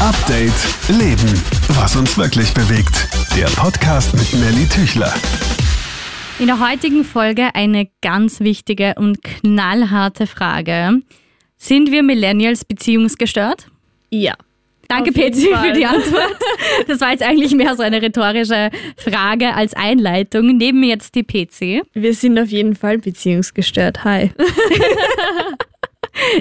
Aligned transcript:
Update 0.00 0.52
Leben. 0.88 1.42
Was 1.70 1.96
uns 1.96 2.16
wirklich 2.16 2.54
bewegt. 2.54 3.08
Der 3.36 3.46
Podcast 3.46 4.14
mit 4.14 4.32
Nelly 4.32 4.68
Tüchler. 4.68 5.12
In 6.38 6.46
der 6.46 6.60
heutigen 6.60 7.04
Folge 7.04 7.52
eine 7.54 7.88
ganz 8.00 8.38
wichtige 8.38 8.94
und 8.96 9.24
knallharte 9.24 10.28
Frage. 10.28 11.02
Sind 11.56 11.90
wir 11.90 12.04
Millennials 12.04 12.64
beziehungsgestört? 12.64 13.66
Ja. 14.10 14.34
Danke, 14.86 15.10
Petzi, 15.10 15.48
für 15.52 15.72
die 15.72 15.84
Antwort. 15.84 16.36
Das 16.86 17.00
war 17.00 17.10
jetzt 17.10 17.24
eigentlich 17.24 17.52
mehr 17.52 17.74
so 17.74 17.82
eine 17.82 18.00
rhetorische 18.00 18.70
Frage 18.96 19.52
als 19.54 19.74
Einleitung. 19.74 20.56
Neben 20.56 20.78
mir 20.78 20.90
jetzt 20.90 21.16
die 21.16 21.24
PC. 21.24 21.84
Wir 21.92 22.14
sind 22.14 22.38
auf 22.38 22.48
jeden 22.48 22.76
Fall 22.76 22.98
beziehungsgestört. 22.98 24.04
Hi. 24.04 24.30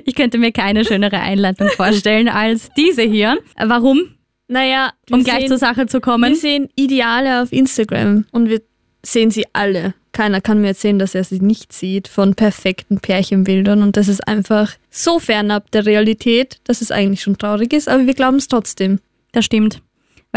Ich 0.06 0.16
könnte 0.16 0.38
mir 0.38 0.52
keine 0.52 0.86
schönere 0.86 1.20
Einleitung 1.20 1.68
vorstellen 1.70 2.28
als 2.30 2.70
diese 2.76 3.04
hier. 3.04 3.38
Warum? 3.58 4.16
Naja, 4.48 4.94
wir 5.08 5.18
Um 5.18 5.24
gleich 5.24 5.40
sehen, 5.42 5.48
zur 5.50 5.58
Sache 5.58 5.88
zu 5.88 5.98
wir 5.98 6.02
kommen. 6.02 6.36
sehen 6.36 6.70
Ideale 6.76 7.42
auf 7.42 7.52
Instagram 7.52 8.26
und 8.32 8.50
wir 8.50 8.62
sehen 9.04 9.32
sie 9.32 9.46
alle. 9.54 9.94
Keiner 10.14 10.42
kann 10.42 10.62
mir 10.62 10.70
erzählen, 10.70 10.98
dass 10.98 11.16
er 11.16 11.24
sie 11.24 11.40
nicht 11.40 11.74
sieht 11.74 12.08
von 12.08 12.34
perfekten 12.34 13.00
Pärchenbildern 13.00 13.84
und 13.84 13.98
das 13.98 14.08
ist 14.08 14.28
einfach 14.28 14.74
so 14.90 15.20
fernab 15.20 15.70
der 15.72 15.86
Realität, 15.86 16.60
dass 16.64 16.82
es 16.82 16.92
eigentlich 16.92 17.22
schon 17.22 17.38
traurig 17.38 17.74
ist, 17.74 17.88
aber 17.88 18.08
wir 18.08 18.14
glauben 18.14 18.38
es 18.38 18.48
trotzdem. 18.48 19.00
Das 19.32 19.46
stimmt. 19.46 19.82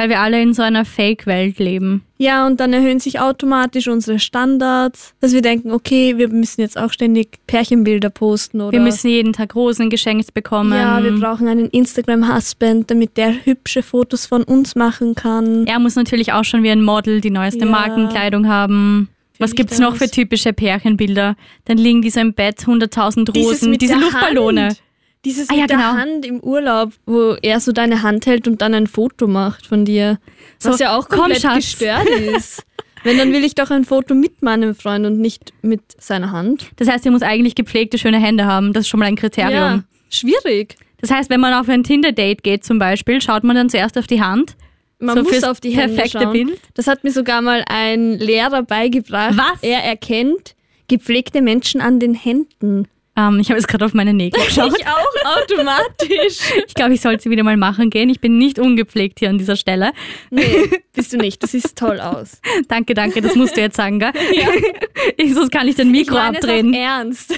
Weil 0.00 0.08
wir 0.08 0.20
alle 0.20 0.40
in 0.40 0.54
so 0.54 0.62
einer 0.62 0.86
Fake-Welt 0.86 1.58
leben. 1.58 2.02
Ja, 2.16 2.46
und 2.46 2.58
dann 2.58 2.72
erhöhen 2.72 3.00
sich 3.00 3.20
automatisch 3.20 3.86
unsere 3.86 4.18
Standards, 4.18 5.12
dass 5.20 5.34
wir 5.34 5.42
denken, 5.42 5.72
okay, 5.72 6.16
wir 6.16 6.28
müssen 6.30 6.62
jetzt 6.62 6.78
auch 6.78 6.90
ständig 6.90 7.36
Pärchenbilder 7.46 8.08
posten 8.08 8.62
oder 8.62 8.72
Wir 8.72 8.80
müssen 8.80 9.08
jeden 9.10 9.34
Tag 9.34 9.54
Rosen 9.54 9.90
geschenkt 9.90 10.32
bekommen. 10.32 10.72
Ja, 10.72 11.04
wir 11.04 11.12
brauchen 11.20 11.48
einen 11.48 11.66
Instagram-Husband, 11.68 12.90
damit 12.90 13.18
der 13.18 13.44
hübsche 13.44 13.82
Fotos 13.82 14.24
von 14.24 14.42
uns 14.42 14.74
machen 14.74 15.14
kann. 15.14 15.66
Er 15.66 15.78
muss 15.78 15.96
natürlich 15.96 16.32
auch 16.32 16.44
schon 16.44 16.62
wie 16.62 16.70
ein 16.70 16.82
Model 16.82 17.20
die 17.20 17.30
neueste 17.30 17.66
Ja. 17.66 17.70
Markenkleidung 17.70 18.48
haben. 18.48 19.10
Was 19.38 19.50
ich 19.50 19.56
gibt's 19.56 19.78
noch 19.78 19.96
für 19.96 20.10
typische 20.10 20.54
Pärchenbilder? 20.54 21.36
Dann 21.66 21.76
liegen 21.76 22.00
die 22.00 22.08
so 22.08 22.20
im 22.20 22.32
Bett, 22.32 22.60
100.000 22.60 23.32
Dieses 23.32 23.50
Rosen, 23.50 23.70
mit 23.70 23.82
diese 23.82 23.96
Luftballone. 23.96 24.68
Hand. 24.68 24.82
Dieses 25.24 25.50
Ah, 25.50 25.54
ja, 25.54 25.62
mit 25.62 25.70
der 25.70 25.76
genau. 25.76 25.92
Hand 25.92 26.24
im 26.26 26.40
Urlaub, 26.40 26.92
wo 27.06 27.34
er 27.42 27.60
so 27.60 27.72
deine 27.72 28.02
Hand 28.02 28.26
hält 28.26 28.48
und 28.48 28.62
dann 28.62 28.72
ein 28.74 28.86
Foto 28.86 29.26
macht 29.26 29.66
von 29.66 29.84
dir. 29.84 30.18
Was 30.62 30.78
So, 30.78 30.84
ja 30.84 30.96
auch 30.96 31.08
komm, 31.08 31.18
komplett 31.20 31.42
Schatz. 31.42 31.56
gestört 31.56 32.08
ist. 32.36 32.64
Wenn, 33.02 33.16
dann 33.18 33.32
will 33.32 33.44
ich 33.44 33.54
doch 33.54 33.70
ein 33.70 33.84
Foto 33.84 34.14
mit 34.14 34.42
meinem 34.42 34.74
Freund 34.74 35.06
und 35.06 35.18
nicht 35.20 35.52
mit 35.62 35.80
seiner 35.98 36.32
Hand. 36.32 36.70
Das 36.76 36.88
heißt, 36.88 37.04
er 37.06 37.12
muss 37.12 37.22
eigentlich 37.22 37.54
gepflegte, 37.54 37.96
schöne 37.98 38.18
Hände 38.18 38.44
haben. 38.46 38.72
Das 38.72 38.82
ist 38.82 38.88
schon 38.88 39.00
mal 39.00 39.06
ein 39.06 39.16
Kriterium. 39.16 39.52
Ja, 39.54 39.84
schwierig. 40.10 40.76
Das 41.00 41.10
heißt, 41.10 41.30
wenn 41.30 41.40
man 41.40 41.54
auf 41.54 41.68
ein 41.68 41.82
Tinder-Date 41.82 42.42
geht 42.42 42.62
zum 42.64 42.78
Beispiel, 42.78 43.22
schaut 43.22 43.42
man 43.42 43.56
dann 43.56 43.70
zuerst 43.70 43.96
auf 43.96 44.06
die 44.06 44.20
Hand. 44.22 44.54
Man 44.98 45.16
So 45.16 45.22
muss 45.22 45.44
auf 45.44 45.60
die 45.60 45.70
Hände 45.70 45.94
perfekte 45.96 46.24
schauen. 46.24 46.32
Bild. 46.32 46.60
Das 46.74 46.86
hat 46.86 47.02
mir 47.04 47.10
sogar 47.10 47.40
mal 47.40 47.64
ein 47.68 48.18
Lehrer 48.18 48.62
beigebracht. 48.62 49.34
Was? 49.34 49.62
Er 49.62 49.82
erkennt 49.82 50.54
gepflegte 50.88 51.40
Menschen 51.40 51.80
an 51.80 52.00
den 52.00 52.12
Händen. 52.12 52.86
Ähm, 53.16 53.38
ich 53.40 53.48
habe 53.50 53.58
jetzt 53.58 53.66
gerade 53.68 53.84
auf 53.84 53.94
meine 53.94 54.14
Nägel 54.14 54.40
geschaut. 54.44 54.72
Ich 54.78 54.86
auch 54.86 55.40
automatisch. 55.42 56.38
Ich 56.66 56.74
glaube, 56.74 56.94
ich 56.94 57.00
sollte 57.00 57.22
sie 57.24 57.30
wieder 57.30 57.42
mal 57.42 57.56
machen 57.56 57.90
gehen. 57.90 58.08
Ich 58.08 58.20
bin 58.20 58.38
nicht 58.38 58.58
ungepflegt 58.58 59.18
hier 59.18 59.28
an 59.30 59.38
dieser 59.38 59.56
Stelle. 59.56 59.92
Nee, 60.30 60.70
bist 60.94 61.12
du 61.12 61.16
nicht. 61.16 61.42
Das 61.42 61.52
sieht 61.52 61.74
toll 61.76 62.00
aus. 62.00 62.40
Danke, 62.68 62.94
danke, 62.94 63.20
das 63.20 63.34
musst 63.34 63.56
du 63.56 63.60
jetzt 63.60 63.76
sagen, 63.76 63.98
gell? 63.98 64.12
Ich, 65.16 65.34
sonst 65.34 65.50
kann 65.50 65.66
ich 65.66 65.74
dein 65.76 65.90
Mikro 65.90 66.14
ich 66.16 66.20
meine 66.22 66.38
es 66.38 66.44
abdrehen. 66.44 66.74
auch 66.74 66.78
ernst. 66.78 67.34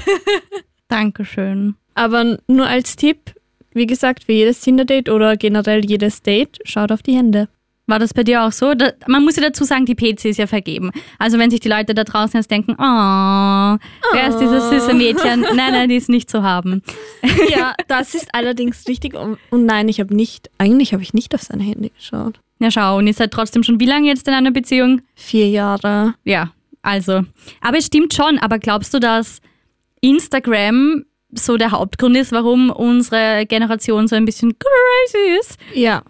Dankeschön. 0.89 1.75
Aber 1.95 2.39
nur 2.47 2.67
als 2.67 2.97
Tipp, 2.97 3.19
wie 3.73 3.87
gesagt, 3.87 4.25
für 4.25 4.33
jedes 4.33 4.61
Tinder-Date 4.61 5.09
oder 5.09 5.37
generell 5.37 5.85
jedes 5.85 6.23
Date, 6.23 6.59
schaut 6.65 6.93
auf 6.93 7.03
die 7.03 7.15
Hände. 7.17 7.49
War 7.93 7.99
das 7.99 8.15
bei 8.15 8.25
dir 8.25 8.43
auch 8.45 8.53
so? 8.53 8.73
Da, 8.73 8.93
man 9.07 9.23
muss 9.23 9.37
ja 9.37 9.43
dazu 9.43 9.65
sagen, 9.65 9.85
die 9.85 9.95
PC 9.95 10.25
ist 10.25 10.39
ja 10.39 10.47
vergeben. 10.47 10.93
Also 11.19 11.39
wenn 11.39 11.51
sich 11.51 11.61
die 11.61 11.69
Leute 11.69 11.93
da 11.93 12.05
draußen 12.05 12.41
jetzt 12.41 12.51
denken, 12.51 12.73
oh, 12.73 12.79
wer 12.79 14.29
ist 14.29 14.39
dieses 14.39 14.71
süße 14.71 14.95
Mädchen? 14.95 15.43
Nein, 15.43 15.73
nein, 15.73 15.91
die 15.91 15.97
ist 15.97 16.09
nicht 16.09 16.31
zu 16.31 16.43
haben. 16.43 16.83
Ja, 17.51 17.75
das 17.89 18.15
ist 18.15 18.35
allerdings 18.35 18.89
richtig. 18.89 19.13
Und 19.13 19.37
und 19.51 19.67
nein, 19.67 19.91
ich 19.91 20.01
habe 20.01 20.17
nicht, 20.17 20.49
eigentlich 20.57 20.95
habe 20.95 21.03
ich 21.03 21.13
nicht 21.13 21.35
auf 21.35 21.43
seine 21.43 21.65
Hände 21.65 21.91
geschaut. 21.91 22.41
Ja, 22.61 22.71
schau, 22.71 22.97
und 22.97 23.07
ihr 23.09 23.13
seid 23.13 23.31
trotzdem 23.31 23.63
schon 23.63 23.79
wie 23.79 23.85
lange 23.85 24.09
jetzt 24.09 24.27
in 24.27 24.33
einer 24.33 24.53
Beziehung? 24.53 25.03
Vier 25.15 25.51
Jahre. 25.51 26.15
Ja, 26.25 26.53
also. 26.81 27.25
Aber 27.61 27.77
es 27.77 27.85
stimmt 27.85 28.15
schon, 28.15 28.39
aber 28.39 28.59
glaubst 28.59 28.95
du, 28.95 29.01
dass 29.01 29.43
Instagram 30.01 31.05
so 31.31 31.59
der 31.59 31.73
Hauptgrund 31.73 32.17
ist, 32.17 32.33
warum 32.33 32.71
unsere 32.71 33.45
Generation 33.45 34.09
so 34.09 34.17
ein 34.17 34.25
bisschen 34.25 34.55
crazy 34.59 35.39
ist? 35.41 35.59
Ja, 35.75 36.03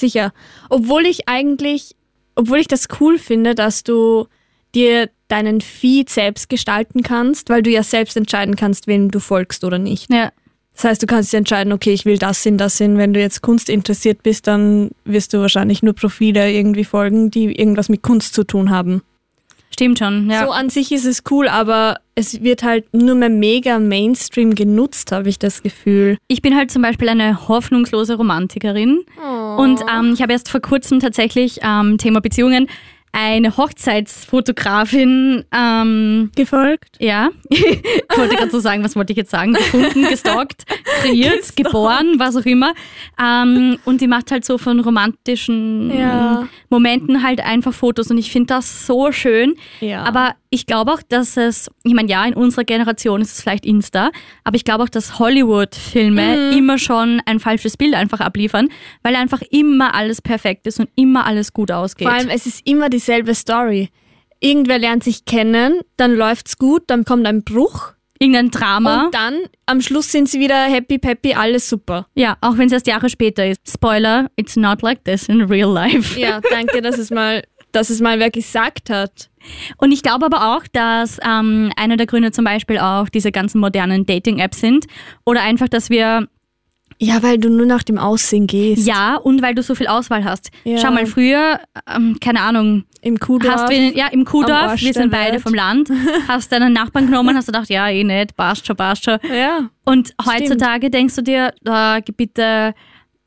sicher. 0.00 0.32
Obwohl 0.68 1.06
ich 1.06 1.28
eigentlich, 1.28 1.94
obwohl 2.34 2.58
ich 2.58 2.68
das 2.68 2.88
cool 3.00 3.18
finde, 3.18 3.54
dass 3.54 3.84
du 3.84 4.26
dir 4.74 5.10
deinen 5.28 5.60
Feed 5.60 6.10
selbst 6.10 6.48
gestalten 6.48 7.02
kannst, 7.02 7.50
weil 7.50 7.62
du 7.62 7.70
ja 7.70 7.82
selbst 7.82 8.16
entscheiden 8.16 8.56
kannst, 8.56 8.86
wem 8.86 9.10
du 9.10 9.20
folgst 9.20 9.64
oder 9.64 9.78
nicht. 9.78 10.12
Ja, 10.12 10.32
Das 10.74 10.84
heißt, 10.84 11.02
du 11.02 11.06
kannst 11.06 11.32
dir 11.32 11.38
entscheiden, 11.38 11.72
okay, 11.72 11.92
ich 11.92 12.04
will 12.04 12.18
das 12.18 12.42
hin, 12.42 12.58
das 12.58 12.78
hin. 12.78 12.98
Wenn 12.98 13.12
du 13.14 13.20
jetzt 13.20 13.42
Kunst 13.42 13.68
interessiert 13.68 14.22
bist, 14.22 14.46
dann 14.46 14.90
wirst 15.04 15.32
du 15.32 15.38
wahrscheinlich 15.38 15.82
nur 15.82 15.94
Profile 15.94 16.50
irgendwie 16.52 16.84
folgen, 16.84 17.30
die 17.30 17.44
irgendwas 17.56 17.88
mit 17.88 18.02
Kunst 18.02 18.34
zu 18.34 18.44
tun 18.44 18.70
haben. 18.70 19.02
Stimmt 19.80 19.98
schon. 19.98 20.28
Ja. 20.30 20.44
So 20.44 20.52
an 20.52 20.68
sich 20.68 20.92
ist 20.92 21.06
es 21.06 21.22
cool, 21.30 21.48
aber 21.48 21.96
es 22.14 22.42
wird 22.42 22.62
halt 22.62 22.92
nur 22.92 23.14
mehr 23.14 23.30
mega 23.30 23.78
Mainstream 23.78 24.54
genutzt, 24.54 25.10
habe 25.10 25.30
ich 25.30 25.38
das 25.38 25.62
Gefühl. 25.62 26.18
Ich 26.28 26.42
bin 26.42 26.54
halt 26.54 26.70
zum 26.70 26.82
Beispiel 26.82 27.08
eine 27.08 27.48
hoffnungslose 27.48 28.16
Romantikerin. 28.16 29.04
Und 29.56 29.80
ähm, 29.90 30.12
ich 30.12 30.20
habe 30.20 30.32
erst 30.32 30.50
vor 30.50 30.60
kurzem 30.60 31.00
tatsächlich 31.00 31.60
ähm, 31.62 31.96
Thema 31.96 32.20
Beziehungen 32.20 32.68
eine 33.12 33.56
Hochzeitsfotografin, 33.56 35.44
ähm, 35.52 36.30
Gefolgt? 36.36 36.96
ja, 36.98 37.30
ich 37.48 37.62
wollte 38.16 38.36
gerade 38.36 38.50
so 38.50 38.60
sagen, 38.60 38.84
was 38.84 38.96
wollte 38.96 39.12
ich 39.12 39.16
jetzt 39.16 39.30
sagen, 39.30 39.54
gefunden, 39.54 40.08
gestalkt, 40.08 40.64
kreiert, 41.00 41.56
geboren, 41.56 42.14
was 42.18 42.36
auch 42.36 42.46
immer. 42.46 42.72
Ähm, 43.20 43.78
und 43.84 44.00
die 44.00 44.06
macht 44.06 44.30
halt 44.30 44.44
so 44.44 44.58
von 44.58 44.80
romantischen 44.80 45.90
Ja. 45.96 46.48
Momenten 46.68 47.22
halt 47.22 47.40
einfach 47.40 47.72
Fotos 47.72 48.10
und 48.10 48.18
ich 48.18 48.30
finde 48.30 48.54
das 48.54 48.86
so 48.86 49.12
schön. 49.12 49.54
Ja. 49.80 50.04
Aber 50.04 50.34
ich 50.52 50.66
glaube 50.66 50.92
auch, 50.92 51.00
dass 51.08 51.36
es, 51.36 51.70
ich 51.84 51.94
meine, 51.94 52.08
ja, 52.10 52.24
in 52.24 52.34
unserer 52.34 52.64
Generation 52.64 53.20
ist 53.20 53.32
es 53.34 53.40
vielleicht 53.42 53.64
Insta, 53.64 54.10
aber 54.44 54.56
ich 54.56 54.64
glaube 54.64 54.82
auch, 54.84 54.88
dass 54.88 55.18
Hollywood-Filme 55.64 56.50
Mhm. 56.52 56.58
immer 56.58 56.78
schon 56.78 57.20
ein 57.26 57.40
falsches 57.40 57.76
Bild 57.76 57.94
einfach 57.94 58.20
abliefern, 58.20 58.68
weil 59.02 59.14
einfach 59.16 59.42
immer 59.50 59.94
alles 59.94 60.20
perfekt 60.22 60.66
ist 60.66 60.80
und 60.80 60.88
immer 60.96 61.26
alles 61.26 61.52
gut 61.52 61.70
ausgeht. 61.70 62.08
Vor 62.08 62.16
allem, 62.16 62.28
es 62.28 62.46
ist 62.46 62.66
immer 62.66 62.88
dieselbe 62.88 63.34
Story. 63.34 63.90
Irgendwer 64.40 64.78
lernt 64.78 65.04
sich 65.04 65.24
kennen, 65.24 65.80
dann 65.96 66.14
läuft's 66.14 66.56
gut, 66.58 66.84
dann 66.88 67.04
kommt 67.04 67.26
ein 67.26 67.44
Bruch 67.44 67.92
Irgendein 68.18 68.50
Drama. 68.50 69.04
und 69.06 69.14
dann 69.14 69.34
am 69.66 69.80
Schluss 69.80 70.10
sind 70.12 70.28
sie 70.28 70.40
wieder 70.40 70.64
happy 70.64 70.98
peppy, 70.98 71.34
alles 71.34 71.68
super. 71.68 72.06
ja, 72.14 72.36
auch 72.40 72.56
wenn 72.58 72.66
es 72.66 72.72
erst 72.72 72.86
Jahre 72.86 73.08
später 73.08 73.46
ist. 73.46 73.60
Spoiler, 73.70 74.30
it's 74.36 74.56
not 74.56 74.82
like 74.82 75.04
this 75.04 75.28
in 75.28 75.42
real 75.42 75.72
life. 75.72 76.18
Ja, 76.18 76.40
danke, 76.50 76.82
dass 76.82 76.98
es 76.98 77.10
mal, 77.10 77.42
dass 77.72 77.90
es 77.90 78.00
mal 78.00 78.18
wer 78.18 78.30
gesagt 78.30 78.90
hat. 78.90 79.30
Und 79.78 79.92
ich 79.92 80.02
glaube 80.02 80.26
aber 80.26 80.54
auch, 80.56 80.64
dass 80.72 81.18
ähm, 81.26 81.72
einer 81.76 81.96
der 81.96 82.06
Gründe 82.06 82.30
zum 82.30 82.44
Beispiel 82.44 82.78
auch 82.78 83.08
diese 83.08 83.32
ganzen 83.32 83.60
modernen 83.60 84.04
Dating-Apps 84.06 84.60
sind. 84.60 84.86
Oder 85.24 85.42
einfach, 85.42 85.68
dass 85.68 85.88
wir 85.88 86.28
Ja, 86.98 87.22
weil 87.22 87.38
du 87.38 87.48
nur 87.48 87.64
nach 87.64 87.82
dem 87.82 87.96
Aussehen 87.98 88.46
gehst. 88.46 88.86
Ja, 88.86 89.16
und 89.16 89.40
weil 89.40 89.54
du 89.54 89.62
so 89.62 89.74
viel 89.74 89.86
Auswahl 89.86 90.24
hast. 90.24 90.50
Ja. 90.64 90.76
Schau 90.78 90.90
mal, 90.90 91.06
früher, 91.06 91.60
ähm, 91.94 92.18
keine 92.20 92.40
Ahnung, 92.42 92.84
Im 93.00 93.18
Kuhdorf. 93.18 93.54
hast 93.54 93.70
du 93.70 93.74
in, 93.74 93.96
ja, 93.96 94.08
im 94.08 94.26
Kuhdorf, 94.26 94.78
wir 94.82 94.92
sind 94.92 95.10
beide 95.10 95.32
Welt. 95.34 95.42
vom 95.42 95.54
Land, 95.54 95.88
hast 96.28 96.52
deinen 96.52 96.74
Nachbarn 96.74 97.06
genommen, 97.06 97.34
hast 97.34 97.48
du 97.48 97.52
gedacht, 97.52 97.70
ja, 97.70 97.88
eh 97.88 98.04
nicht, 98.04 98.36
passt 98.36 98.66
schon, 98.66 98.76
passt 98.76 99.04
schon. 99.04 99.18
ja. 99.34 99.70
Und 99.86 100.12
heutzutage 100.26 100.90
denkst 100.90 101.16
du 101.16 101.22
dir, 101.22 101.54
da, 101.62 102.00
bitte, 102.16 102.74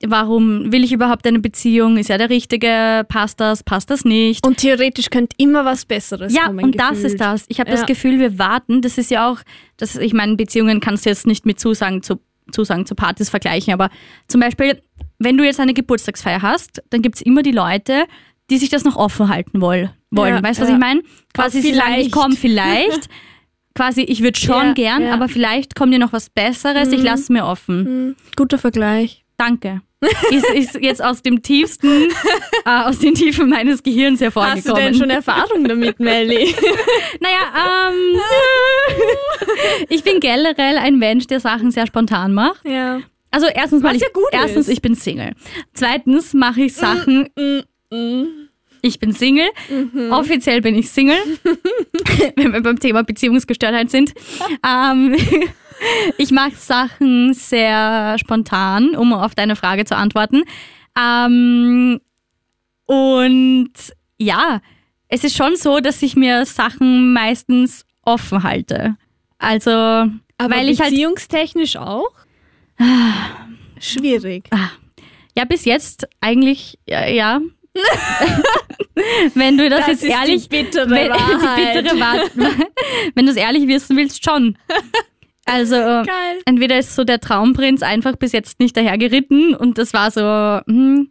warum 0.08 0.72
will 0.72 0.84
ich 0.84 0.92
überhaupt 0.92 1.26
eine 1.28 1.40
Beziehung? 1.40 1.98
Ist 1.98 2.10
er 2.10 2.18
der 2.18 2.30
Richtige? 2.30 3.06
Passt 3.08 3.40
das? 3.40 3.64
Passt 3.64 3.90
das 3.90 4.06
nicht? 4.06 4.46
Und 4.46 4.58
theoretisch 4.58 5.10
könnte 5.10 5.36
immer 5.38 5.66
was 5.66 5.86
Besseres 5.86 6.34
Ja, 6.34 6.48
kommen. 6.48 6.64
und 6.66 6.80
das 6.80 6.90
gefühlt. 6.90 7.06
ist 7.06 7.20
das. 7.22 7.46
Ich 7.48 7.60
habe 7.60 7.70
Ja. 7.70 7.76
das 7.78 7.86
Gefühl, 7.86 8.20
wir 8.20 8.38
warten. 8.40 8.82
Das 8.82 8.98
ist 8.98 9.12
ja 9.12 9.30
auch, 9.30 9.40
das, 9.78 9.96
ich 9.96 10.14
meine, 10.14 10.36
Beziehungen 10.36 10.80
kannst 10.80 11.06
du 11.06 11.10
jetzt 11.10 11.28
nicht 11.28 11.46
mit 11.46 11.60
Zusagen 11.60 12.04
zu, 12.04 12.20
Zusagen 12.52 12.86
zu 12.86 12.96
Partys 12.96 13.30
vergleichen, 13.30 13.74
aber 13.74 13.90
zum 14.28 14.42
Beispiel, 14.42 14.82
wenn 15.20 15.38
du 15.38 15.46
jetzt 15.46 15.60
eine 15.60 15.74
Geburtstagsfeier 15.74 16.42
hast, 16.42 16.82
dann 16.90 17.02
gibt 17.02 17.16
es 17.16 17.22
immer 17.22 17.42
die 17.42 17.52
Leute, 17.54 18.04
die 18.50 18.58
sich 18.58 18.70
das 18.70 18.84
noch 18.84 18.98
offen 18.98 19.30
halten 19.30 19.62
woll, 19.62 19.90
wollen. 20.12 20.36
Ja, 20.36 20.44
weißt 20.44 20.60
du, 20.60 20.64
was 20.64 20.70
ja. 20.70 20.76
ich 20.76 20.80
meine? 20.82 21.02
Quasi 21.34 21.62
sie 21.62 21.74
sagen, 21.74 21.92
ich 21.94 21.96
vielleicht. 21.98 22.12
komme 22.12 22.36
vielleicht. 22.36 23.10
Quasi, 23.76 24.02
ich 24.02 24.22
würde 24.22 24.40
schon 24.40 24.68
Ja, 24.68 24.74
gern, 24.74 25.02
ja. 25.04 25.14
aber 25.16 25.28
vielleicht 25.30 25.76
kommt 25.76 25.94
dir 25.94 25.98
noch 26.00 26.14
was 26.14 26.30
Besseres, 26.30 26.92
ich 26.92 27.02
lasse 27.02 27.24
es 27.24 27.30
mir 27.30 27.46
offen. 27.46 27.86
Hm, 27.86 28.16
guter 28.36 28.60
Vergleich. 28.60 29.24
Danke. 29.38 29.82
Ist, 30.32 30.50
ist 30.54 30.76
jetzt 30.82 31.04
aus 31.04 31.22
dem 31.22 31.42
tiefsten, 31.42 32.10
äh, 32.66 32.70
aus 32.70 33.00
den 33.00 33.14
Tiefen 33.16 33.50
meines 33.50 33.82
Gehirns 33.84 34.22
hervorgekommen. 34.22 34.64
Hast 34.66 34.70
du 34.70 34.74
denn 34.76 34.94
schon 34.96 35.10
Erfahrung 35.10 35.64
damit, 35.68 36.00
Melly? 36.00 36.54
Naja, 37.20 37.88
ähm, 37.88 38.20
ich 39.90 40.04
bin 40.04 40.20
generell 40.20 40.78
ein 40.78 40.98
Mensch, 40.98 41.28
der 41.28 41.40
Sachen 41.40 41.72
sehr 41.72 41.88
spontan 41.88 42.34
macht. 42.34 42.66
ja. 42.66 43.02
Also 43.32 43.48
erstens 43.48 43.82
mal, 43.82 43.96
ich, 43.96 44.02
ja 44.04 44.08
erstens, 44.32 44.68
ist. 44.68 44.74
ich 44.74 44.82
bin 44.84 44.94
Single. 44.94 45.32
Zweitens 45.74 46.36
mache 46.36 46.62
ich 46.62 46.76
Sachen, 46.76 47.30
Mm, 47.36 47.62
mm. 47.96 48.28
ich 48.84 49.00
bin 49.00 49.12
Single. 49.12 49.50
Offiziell 50.12 50.62
bin 50.62 50.76
ich 50.76 50.92
Single, 50.92 51.18
wenn 52.36 52.54
wir 52.54 52.62
beim 52.62 52.78
Thema 52.80 53.04
Beziehungsgestörtheit 53.04 53.90
sind. 53.90 54.14
ähm, 54.64 55.16
ich 56.18 56.32
mache 56.32 56.56
Sachen 56.56 57.34
sehr 57.34 58.18
spontan, 58.20 58.96
um 58.96 59.14
auf 59.14 59.36
deine 59.36 59.56
Frage 59.56 59.86
zu 59.86 59.96
antworten. 59.96 60.44
Ähm, 61.00 62.00
und 62.86 63.74
ja, 64.18 64.62
es 65.08 65.24
ist 65.24 65.36
schon 65.36 65.56
so, 65.56 65.80
dass 65.80 66.02
ich 66.02 66.16
mir 66.16 66.46
Sachen 66.46 67.14
meistens 67.14 67.86
offen 68.04 68.44
halte. 68.44 68.96
Also, 69.38 69.72
Aber 69.72 70.10
weil 70.50 70.70
ich 70.70 70.80
halt 70.80 70.92
beziehungstechnisch 70.92 71.78
auch? 71.78 72.12
Schwierig. 73.80 74.50
Ja, 75.36 75.46
bis 75.46 75.66
jetzt 75.66 76.08
eigentlich, 76.22 76.78
ja. 76.88 77.08
ja. 77.08 77.42
wenn 79.34 79.58
du 79.58 79.68
das, 79.70 79.82
Das 79.82 79.88
jetzt 79.88 80.04
ist 80.04 80.10
die 80.10 80.12
ehrlich. 80.12 80.50
bittere 80.50 80.90
wenn, 80.90 81.10
Wahrheit. 81.10 81.76
Die 81.76 81.82
bittere 81.82 82.00
Wahrheit. 82.00 82.32
wenn 83.16 83.26
du 83.26 83.32
es 83.32 83.38
ehrlich 83.38 83.68
wissen 83.68 83.98
willst, 83.98 84.24
schon. 84.24 84.58
Also, 85.46 85.76
Geil. 85.76 86.06
entweder 86.46 86.80
ist 86.80 86.96
so 86.96 87.04
der 87.04 87.20
Traumprinz 87.20 87.82
einfach 87.84 88.16
bis 88.16 88.32
jetzt 88.32 88.60
nicht 88.60 88.78
dahergeritten 88.78 89.54
und 89.56 89.78
das 89.78 89.94
war 89.94 90.10
so, 90.10 90.22
hm, 90.72 91.10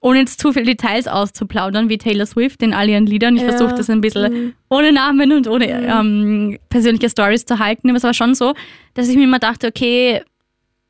ohne 0.00 0.18
jetzt 0.18 0.40
zu 0.40 0.52
viele 0.52 0.64
Details 0.66 1.06
auszuplaudern, 1.06 1.88
wie 1.88 1.96
Taylor 1.96 2.26
Swift 2.26 2.60
in 2.62 2.74
all 2.74 2.88
ihren 2.88 3.06
Liedern. 3.06 3.36
Ich 3.36 3.42
Ja. 3.42 3.50
versuche 3.50 3.74
das 3.76 3.88
ein 3.88 4.00
bisschen 4.00 4.32
Mhm. 4.32 4.52
ohne 4.68 4.90
Namen 4.92 5.30
und 5.30 5.46
ohne 5.46 5.66
ähm, 5.68 6.58
persönliche 6.70 7.08
Stories 7.08 7.46
zu 7.46 7.60
halten. 7.60 7.88
Aber 7.88 7.98
es 7.98 8.02
war 8.02 8.14
schon 8.14 8.34
so, 8.34 8.52
dass 8.94 9.08
ich 9.08 9.14
mir 9.16 9.24
immer 9.24 9.38
dachte, 9.38 9.68
okay, 9.68 10.22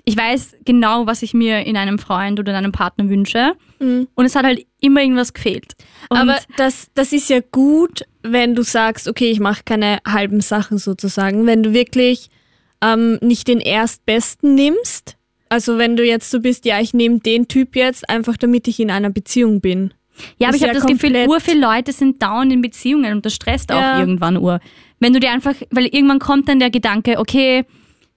ich 0.05 0.17
weiß 0.17 0.57
genau, 0.65 1.07
was 1.07 1.23
ich 1.23 1.35
mir 1.35 1.61
in 1.67 1.77
einem 1.77 1.99
Freund 1.99 2.41
oder 2.41 2.53
in 2.53 2.57
einem 2.59 2.73
Partner 2.73 3.09
wünsche. 3.11 3.53
Mhm. 3.81 4.09
Und 4.15 4.25
es 4.25 4.35
hat 4.35 4.45
halt 4.47 4.65
immer 4.81 5.03
irgendwas 5.03 5.35
gefehlt. 5.35 5.75
Und 6.09 6.17
Aber 6.17 6.39
das, 6.57 6.89
das 6.95 7.13
ist 7.13 7.29
ja 7.29 7.41
gut, 7.53 8.05
wenn 8.23 8.55
du 8.55 8.63
sagst, 8.63 9.09
okay, 9.09 9.31
ich 9.31 9.41
mache 9.41 9.61
keine 9.65 9.99
halben 10.09 10.41
Sachen 10.41 10.79
sozusagen. 10.79 11.45
Wenn 11.47 11.63
du 11.63 11.75
wirklich 11.75 12.31
ähm, 12.83 13.19
nicht 13.21 13.49
den 13.49 13.61
Erstbesten 13.61 14.55
nimmst. 14.55 15.17
Also 15.49 15.79
wenn 15.79 15.97
du 15.97 16.05
jetzt 16.05 16.31
so 16.31 16.41
bist, 16.41 16.65
ja, 16.65 16.81
ich 16.81 16.95
nehme 16.95 17.19
den 17.21 17.47
Typ 17.49 17.77
jetzt 17.77 18.09
einfach, 18.09 18.37
damit 18.37 18.69
ich 18.69 18.81
in 18.81 18.91
einer 18.91 19.11
Beziehung 19.11 19.61
bin. 19.61 19.93
Ja, 20.39 20.49
aber 20.49 20.57
ich 20.57 20.63
habe 20.63 20.75
ja 20.75 20.81
das 20.81 20.87
Gefühl, 20.87 21.27
ur 21.27 21.41
viele 21.41 21.61
Leute 21.61 21.93
sind 21.93 22.23
down 22.23 22.51
in 22.51 22.61
Beziehungen 22.61 23.13
und 23.15 23.27
das 23.27 23.35
stresst 23.35 23.73
auch 23.73 23.81
Ja. 23.81 24.01
irgendwann 24.01 24.37
ur. 24.37 24.61
Wenn 25.01 25.13
du 25.13 25.21
dir 25.21 25.31
einfach, 25.31 25.55
weil 25.71 25.87
irgendwann 25.87 26.19
kommt 26.19 26.49
dann 26.49 26.59
der 26.59 26.71
Gedanke, 26.71 27.19
okay, 27.19 27.65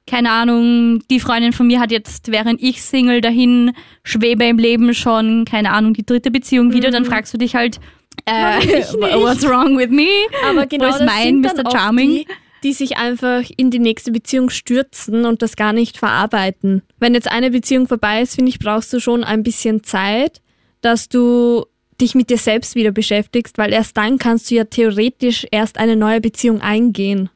keine 0.07 0.29
Ahnung, 0.31 1.01
die 1.09 1.19
Freundin 1.19 1.51
von 1.51 1.67
mir 1.67 1.79
hat 1.79 1.91
jetzt, 1.91 2.31
während 2.31 2.61
ich 2.61 2.81
Single 2.83 3.21
dahin 3.21 3.71
schwebe 4.03 4.45
im 4.45 4.57
Leben 4.59 4.93
schon, 4.93 5.45
keine 5.45 5.71
Ahnung, 5.71 5.93
die 5.93 6.05
dritte 6.05 6.31
Beziehung 6.31 6.73
wieder, 6.73 6.91
dann 6.91 7.05
fragst 7.05 7.33
du 7.33 7.37
dich 7.37 7.55
halt, 7.55 7.79
äh, 8.25 8.59
what's 9.17 9.43
wrong 9.47 9.77
with 9.77 9.89
me? 9.89 10.07
Aber 10.47 10.67
genau 10.67 10.85
Wo 10.85 10.89
ist 10.89 10.99
das 10.99 11.05
mein 11.07 11.41
Mr. 11.41 11.69
Charming? 11.71 12.09
Die, 12.09 12.27
die 12.65 12.73
sich 12.73 12.97
einfach 12.97 13.43
in 13.57 13.69
die 13.69 13.77
nächste 13.77 14.11
Beziehung 14.11 14.49
stürzen 14.49 15.25
und 15.25 15.43
das 15.43 15.55
gar 15.55 15.71
nicht 15.71 15.99
verarbeiten. 15.99 16.81
Wenn 16.99 17.13
jetzt 17.13 17.31
eine 17.31 17.51
Beziehung 17.51 17.87
vorbei 17.87 18.23
ist, 18.23 18.35
finde 18.35 18.49
ich, 18.49 18.57
brauchst 18.57 18.91
du 18.91 18.99
schon 18.99 19.23
ein 19.23 19.43
bisschen 19.43 19.83
Zeit, 19.83 20.41
dass 20.81 21.07
du 21.07 21.67
dich 22.01 22.15
mit 22.15 22.31
dir 22.31 22.39
selbst 22.39 22.73
wieder 22.73 22.91
beschäftigst, 22.91 23.59
weil 23.59 23.71
erst 23.71 23.95
dann 23.95 24.17
kannst 24.17 24.49
du 24.49 24.55
ja 24.55 24.63
theoretisch 24.63 25.45
erst 25.51 25.77
eine 25.77 25.95
neue 25.95 26.19
Beziehung 26.19 26.59
eingehen. 26.59 27.29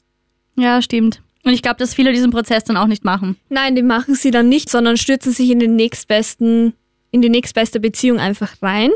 Ja, 0.57 0.81
stimmt. 0.81 1.21
Und 1.43 1.53
ich 1.53 1.61
glaube, 1.61 1.77
dass 1.77 1.93
viele 1.93 2.11
diesen 2.11 2.31
Prozess 2.31 2.63
dann 2.63 2.75
auch 2.75 2.87
nicht 2.87 3.05
machen. 3.05 3.37
Nein, 3.49 3.75
die 3.75 3.83
machen 3.83 4.15
sie 4.15 4.31
dann 4.31 4.49
nicht, 4.49 4.71
sondern 4.71 4.97
stürzen 4.97 5.31
sich 5.31 5.51
in 5.51 5.59
den 5.59 5.75
nächstbesten, 5.75 6.73
in 7.11 7.21
die 7.21 7.29
nächstbeste 7.29 7.79
Beziehung 7.79 8.17
einfach 8.17 8.55
rein, 8.63 8.89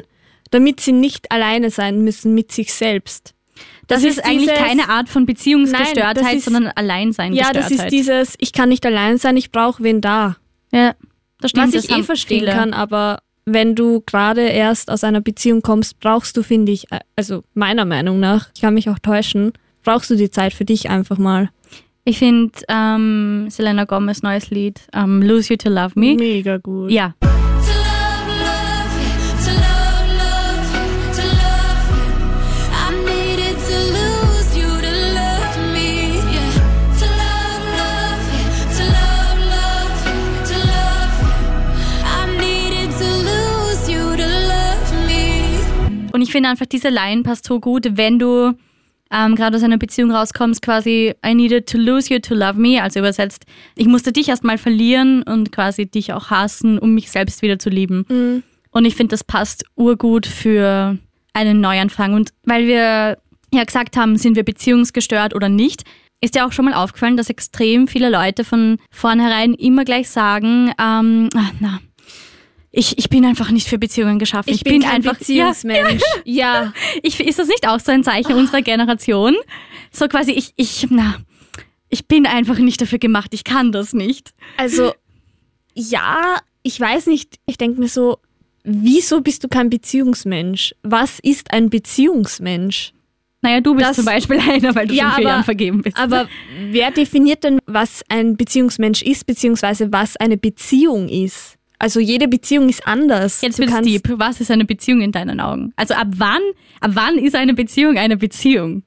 damit 0.50 0.80
sie 0.80 0.94
nicht 0.94 1.32
alleine 1.32 1.70
sein 1.70 2.04
müssen 2.04 2.34
mit 2.34 2.52
sich 2.52 2.74
selbst. 2.74 3.33
Das, 3.88 4.04
ist, 4.04 4.24
eigentlich 4.24 4.50
dieses- 4.50 4.58
keine 4.58 4.90
Art 4.90 5.10
von 5.10 5.24
Nein, 5.24 5.28
Beziehungsgestörtheit, 5.28 6.18
das 6.18 6.34
ist- 6.34 6.46
sondern 6.46 6.68
Alleinsein 6.76 7.34
Ja, 7.34 7.52
das 7.52 7.70
ist 7.72 7.88
dieses, 7.92 8.36
ich 8.40 8.54
kann 8.54 8.70
nicht 8.70 8.86
allein 8.86 9.18
sein, 9.18 9.36
ich 9.38 9.52
brauche 9.52 9.84
wen 9.84 10.00
da. 10.02 10.38
Ja, 10.72 10.94
das 11.40 11.52
stimmt. 11.52 11.66
Was 11.68 11.72
das 11.74 11.84
ich 11.86 11.90
eh 11.90 11.94
haben 11.96 12.04
verstehen 12.04 12.40
viele. 12.40 12.52
kann, 12.52 12.74
aber 12.74 13.20
wenn 13.46 13.76
du 13.76 14.02
gerade 14.06 14.42
erst 14.42 14.90
aus 14.90 15.04
einer 15.04 15.20
Beziehung 15.22 15.62
kommst, 15.62 16.00
brauchst 16.00 16.38
du, 16.38 16.44
finde 16.44 16.72
ich, 16.72 16.90
äh, 16.92 17.00
also 17.18 17.44
meiner 17.54 17.84
Meinung 17.86 18.20
nach, 18.20 18.50
ich 18.56 18.62
kann 18.62 18.74
mich 18.74 18.90
auch 18.90 19.00
täuschen, 19.00 19.52
brauchst 19.84 20.10
du 20.10 20.16
die 20.16 20.32
Zeit 20.32 20.54
für 20.54 20.64
dich 20.66 20.90
einfach 20.90 21.18
mal. 21.18 21.50
Ich 22.06 22.20
finde 22.20 22.52
ähm, 22.70 23.48
Selena 23.50 23.84
Gomez 23.86 24.24
neues 24.24 24.50
Lied, 24.50 24.82
ähm, 24.94 25.22
Lose 25.22 25.54
You 25.54 25.58
to 25.58 25.70
Love 25.70 25.92
Me. 26.00 26.16
Mega 26.16 26.58
gut. 26.58 26.90
Ja, 26.92 27.14
und 46.13 46.21
ich 46.21 46.31
finde 46.31 46.50
einfach, 46.50 46.68
diese 46.68 46.89
Line 46.89 47.24
passt 47.24 47.45
so 47.45 47.60
gut, 47.60 47.98
wenn 47.98 48.19
du 48.19 48.54
ähm, 49.12 49.36
gerade 49.36 49.57
aus 49.57 49.63
einer 49.63 49.77
Beziehung 49.77 50.12
rauskommst, 50.12 50.62
quasi 50.62 51.13
I 51.25 51.33
needed 51.33 51.68
to 51.68 51.77
lose 51.77 52.13
you 52.13 52.19
to 52.19 52.36
love 52.36 52.60
me, 52.60 52.81
also 52.81 53.00
übersetzt, 53.00 53.45
ich 53.75 53.88
musste 53.88 54.12
dich 54.12 54.30
erstmal 54.30 54.57
verlieren 54.57 55.24
und 55.24 55.51
quasi 55.51 55.88
dich 55.88 56.13
auch 56.13 56.30
hassen, 56.30 56.77
um 56.77 56.94
mich 56.94 57.12
selbst 57.12 57.42
wieder 57.42 57.60
zu 57.60 57.69
lieben. 57.69 58.06
Mhm. 58.07 58.44
Und 58.71 58.86
ich 58.86 58.95
finde, 58.95 59.12
das 59.12 59.24
passt 59.24 59.65
urgut 59.75 60.25
für 60.25 60.98
einen 61.33 61.62
Neuanfang. 61.62 62.13
Und 62.13 62.30
weil 62.44 62.68
wir 62.68 63.18
ja 63.51 63.63
gesagt 63.63 63.98
haben, 63.98 64.18
sind 64.18 64.36
wir 64.36 64.44
beziehungsgestört 64.44 65.36
oder 65.36 65.50
nicht, 65.50 65.83
ist 66.21 66.36
dir 66.36 66.45
auch 66.45 66.51
schon 66.51 66.65
mal 66.65 66.74
aufgefallen, 66.74 67.18
dass 67.18 67.30
extrem 67.30 67.88
viele 67.88 68.10
Leute 68.10 68.44
von 68.44 68.77
vornherein 68.92 69.54
immer 69.54 69.83
gleich 69.83 70.10
sagen, 70.10 70.71
ähm, 70.80 71.30
ah, 71.36 71.51
na, 71.60 71.80
ich, 72.75 72.98
ich 72.98 73.08
bin 73.10 73.24
einfach 73.24 73.52
nicht 73.52 73.68
für 73.68 73.78
Beziehungen 73.78 74.18
geschaffen. 74.20 74.50
Ich, 74.52 74.64
bin, 74.64 74.81
kein 74.81 74.92
einfach 74.96 75.18
Beziehungsmensch. 75.18 76.02
Ja, 76.25 76.64
Ja, 76.66 76.74
ich, 77.04 77.20
ist 77.20 77.38
das 77.40 77.48
nicht 77.48 77.68
auch 77.68 77.80
so 77.80 77.92
ein 77.92 78.04
Zeichen 78.04 78.34
unserer 78.34 78.62
Generation? 78.64 79.36
So 79.92 80.08
quasi, 80.08 80.31
ich, 80.31 80.54
ich, 80.56 80.88
na, 80.90 81.18
ich 81.90 82.08
bin 82.08 82.25
einfach 82.25 82.58
nicht 82.58 82.81
dafür 82.81 82.98
gemacht, 82.98 83.30
ich 83.34 83.44
kann 83.44 83.72
das 83.72 83.94
nicht. 83.94 84.31
also 84.58 84.92
ja, 85.75 86.38
ich 86.64 86.80
weiß 86.80 87.08
nicht, 87.08 87.40
ich 87.46 87.58
denke 87.58 87.80
mir 87.80 87.88
so, 87.90 88.18
wieso 88.64 89.22
bist 89.22 89.44
du 89.44 89.48
kein 89.50 89.70
Beziehungsmensch? 89.70 90.74
Was 90.84 91.20
ist 91.20 91.51
ein 91.53 91.70
Beziehungsmensch? 91.70 92.94
Naja, 93.42 93.60
du 93.60 93.75
bist 93.75 93.89
Das- 93.89 93.96
zum 93.98 94.06
Beispiel 94.06 94.39
einer, 94.50 94.74
weil 94.74 94.88
du 94.88 94.94
Ja, 94.94 95.03
schon 95.03 95.12
vier 95.15 95.25
aber- 95.25 95.30
Jahren 95.30 95.44
vergeben 95.44 95.82
bist. 95.82 95.98
Aber 95.98 96.27
wer 96.72 96.92
definiert 96.92 97.44
denn, 97.44 97.60
was 97.65 98.03
ein 98.10 98.38
Beziehungsmensch 98.38 99.01
ist, 99.01 99.25
beziehungsweise 99.25 99.92
was 99.92 100.15
eine 100.18 100.38
Beziehung 100.38 101.10
ist? 101.10 101.58
Also 101.80 102.00
jede 102.00 102.27
Beziehung 102.27 102.70
ist 102.70 102.88
anders. 102.88 103.42
Jetzt 103.42 103.60
wird's 103.60 103.82
deep. 103.82 104.03
Was 104.18 104.39
ist 104.39 104.51
eine 104.51 104.65
Beziehung 104.65 105.01
in 105.01 105.12
deinen 105.12 105.39
Augen? 105.39 105.74
Also 105.75 105.94
ab 105.96 106.08
wann, 106.15 106.42
ab 106.80 106.92
wann 106.94 107.18
ist 107.18 107.36
eine 107.36 107.53
Beziehung 107.53 107.98
eine 107.98 108.15
Beziehung? 108.18 108.84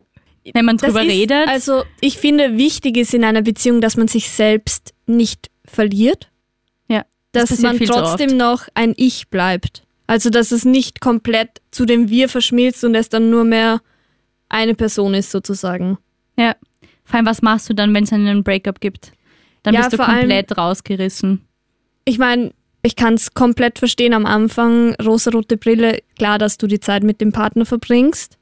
Wenn 0.55 0.65
man 0.65 0.77
drüber 0.77 1.03
ist, 1.03 1.11
redet. 1.11 1.49
Also 1.49 1.83
ich 2.01 2.19
finde, 2.19 2.57
wichtig 2.57 2.97
ist 2.97 3.13
in 3.13 3.25
einer 3.25 3.43
Beziehung, 3.43 3.81
dass 3.81 3.97
man 3.97 4.09
sich 4.09 4.31
selbst 4.31 4.95
nicht 5.07 5.51
verliert. 5.65 6.31
Ja, 6.89 7.05
das 7.33 7.51
Dass 7.51 7.59
man 7.61 7.79
trotzdem 7.81 8.37
noch 8.37 8.69
ein 8.75 8.95
Ich 8.97 9.29
bleibt. 9.29 9.83
Also 10.07 10.31
dass 10.31 10.53
es 10.53 10.65
nicht 10.65 11.01
komplett 11.01 11.61
zu 11.73 11.85
dem 11.85 12.09
Wir 12.09 12.29
verschmilzt 12.29 12.85
und 12.85 12.95
es 12.95 13.09
dann 13.09 13.29
nur 13.29 13.45
mehr 13.45 13.81
eine 14.49 14.75
Person 14.75 15.15
ist 15.15 15.31
sozusagen. 15.33 15.99
ja. 16.37 16.55
Vor 17.09 17.17
allem, 17.19 17.27
was 17.27 17.41
machst 17.41 17.69
du 17.71 17.75
dann, 17.75 17.95
wenn 17.95 18.03
es 18.03 18.13
einen 18.13 18.43
Breakup 18.43 18.81
gibt? 18.81 19.13
Dann 19.63 19.75
Ja, 19.75 19.81
bist 19.83 19.93
du 19.93 19.97
vor 19.97 20.09
allem- 20.09 20.23
komplett 20.23 20.59
rausgerissen. 20.59 21.41
Ich 22.05 22.19
meine, 22.19 22.53
ich 22.87 22.97
kann 22.97 23.15
es 23.15 23.35
komplett 23.35 23.79
verstehen 23.79 24.15
am 24.15 24.27
Anfang, 24.27 24.95
rosarote 24.95 25.57
Brille, 25.57 25.99
klar, 26.17 26.39
dass 26.39 26.57
du 26.57 26.67
die 26.67 26.81
Zeit 26.81 27.03
mit 27.03 27.21
dem 27.21 27.33
Partner 27.33 27.67
verbringst. 27.67 28.39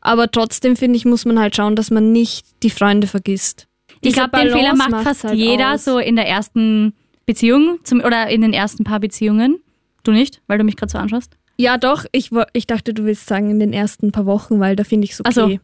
Aber 0.00 0.30
trotzdem, 0.30 0.76
finde 0.76 0.96
ich, 0.96 1.04
muss 1.04 1.24
man 1.24 1.38
halt 1.38 1.54
schauen, 1.54 1.76
dass 1.76 1.90
man 1.90 2.10
nicht 2.10 2.46
die 2.62 2.70
Freunde 2.70 3.06
vergisst. 3.06 3.68
Ich 4.00 4.14
glaube, 4.14 4.36
den 4.36 4.50
Fehler 4.50 4.74
macht 4.74 4.90
macht's 4.90 5.04
fast 5.04 5.24
halt 5.24 5.34
jeder 5.38 5.74
aus. 5.74 5.84
so 5.84 5.98
in 5.98 6.16
der 6.16 6.26
ersten 6.26 6.94
Beziehung 7.26 7.78
zum, 7.84 8.00
oder 8.00 8.28
in 8.28 8.40
den 8.40 8.52
ersten 8.52 8.82
paar 8.82 8.98
Beziehungen. 8.98 9.60
Du 10.02 10.10
nicht, 10.10 10.42
weil 10.48 10.58
du 10.58 10.64
mich 10.64 10.76
gerade 10.76 10.90
so 10.90 10.98
anschaust? 10.98 11.36
Ja, 11.56 11.78
doch, 11.78 12.04
ich, 12.10 12.30
ich 12.54 12.66
dachte, 12.66 12.94
du 12.94 13.04
willst 13.04 13.26
sagen 13.26 13.50
in 13.50 13.60
den 13.60 13.72
ersten 13.72 14.10
paar 14.10 14.26
Wochen, 14.26 14.58
weil 14.58 14.74
da 14.74 14.82
finde 14.82 15.04
ich 15.04 15.12
es 15.12 15.20
okay. 15.20 15.28
Ach 15.30 15.34
so. 15.34 15.58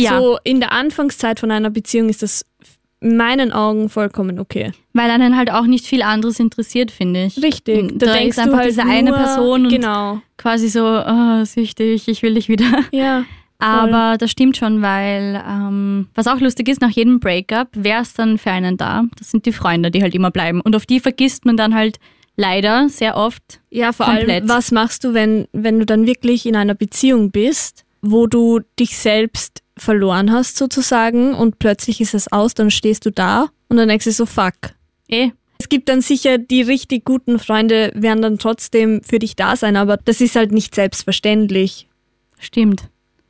Ja, 0.00 0.18
So 0.18 0.38
in 0.42 0.60
der 0.60 0.72
Anfangszeit 0.72 1.38
von 1.38 1.50
einer 1.50 1.70
Beziehung 1.70 2.08
ist 2.08 2.22
das 2.22 2.44
meinen 3.00 3.52
Augen 3.52 3.88
vollkommen 3.88 4.38
okay. 4.40 4.72
weil 4.92 5.10
einen 5.10 5.36
halt 5.36 5.50
auch 5.52 5.66
nicht 5.66 5.86
viel 5.86 6.02
anderes 6.02 6.40
interessiert, 6.40 6.90
finde 6.90 7.26
ich. 7.26 7.42
Richtig. 7.42 7.98
Da 7.98 8.16
ist 8.16 8.38
einfach 8.38 8.62
diese 8.62 8.82
eine 8.82 9.12
Person 9.12 9.66
und- 9.66 9.68
Genau. 9.70 10.20
Quasi 10.36 10.68
so, 10.68 10.84
oh, 10.84 11.44
süchtig, 11.44 12.08
ich 12.08 12.22
will 12.22 12.34
dich 12.34 12.48
wieder. 12.48 12.84
Ja. 12.92 13.24
Aber 13.60 14.16
das 14.18 14.30
stimmt 14.30 14.56
schon, 14.56 14.82
weil 14.82 15.42
ähm, 15.44 16.08
was 16.14 16.28
auch 16.28 16.38
lustig 16.38 16.68
ist, 16.68 16.80
nach 16.80 16.90
jedem 16.90 17.18
Breakup, 17.18 17.68
wer 17.72 18.00
ist 18.02 18.16
dann 18.18 18.38
für 18.38 18.52
einen 18.52 18.76
da? 18.76 19.04
Das 19.18 19.30
sind 19.32 19.46
die 19.46 19.52
Freunde, 19.52 19.90
die 19.90 20.00
halt 20.02 20.14
immer 20.14 20.30
bleiben. 20.30 20.60
Und 20.60 20.76
auf 20.76 20.86
die 20.86 21.00
vergisst 21.00 21.44
man 21.44 21.56
dann 21.56 21.74
halt 21.74 21.98
leider 22.36 22.88
sehr 22.88 23.16
oft. 23.16 23.60
Ja, 23.70 23.92
vor 23.92 24.06
Komplett. 24.06 24.30
allem, 24.30 24.48
was 24.48 24.70
machst 24.70 25.02
du, 25.02 25.12
wenn, 25.12 25.48
wenn 25.52 25.80
du 25.80 25.86
dann 25.86 26.06
wirklich 26.06 26.46
in 26.46 26.54
einer 26.54 26.74
Beziehung 26.76 27.32
bist, 27.32 27.84
wo 28.00 28.28
du 28.28 28.60
dich 28.78 28.96
selbst 28.96 29.62
verloren 29.78 30.32
hast 30.32 30.56
sozusagen 30.56 31.34
und 31.34 31.58
plötzlich 31.58 32.00
ist 32.00 32.14
es 32.14 32.30
aus, 32.32 32.54
dann 32.54 32.70
stehst 32.70 33.04
du 33.06 33.10
da 33.10 33.48
und 33.68 33.76
dann 33.76 33.88
denkst 33.88 34.04
du 34.04 34.12
so, 34.12 34.26
fuck. 34.26 34.54
Eh, 35.08 35.30
Es 35.58 35.68
gibt 35.68 35.88
dann 35.88 36.00
sicher 36.00 36.38
die 36.38 36.62
richtig 36.62 37.04
guten 37.04 37.38
Freunde, 37.38 37.90
werden 37.94 38.22
dann 38.22 38.38
trotzdem 38.38 39.02
für 39.02 39.18
dich 39.18 39.36
da 39.36 39.56
sein, 39.56 39.76
aber 39.76 39.96
das 39.96 40.20
ist 40.20 40.36
halt 40.36 40.52
nicht 40.52 40.74
selbstverständlich. 40.74 41.88
stimmt. 42.38 42.88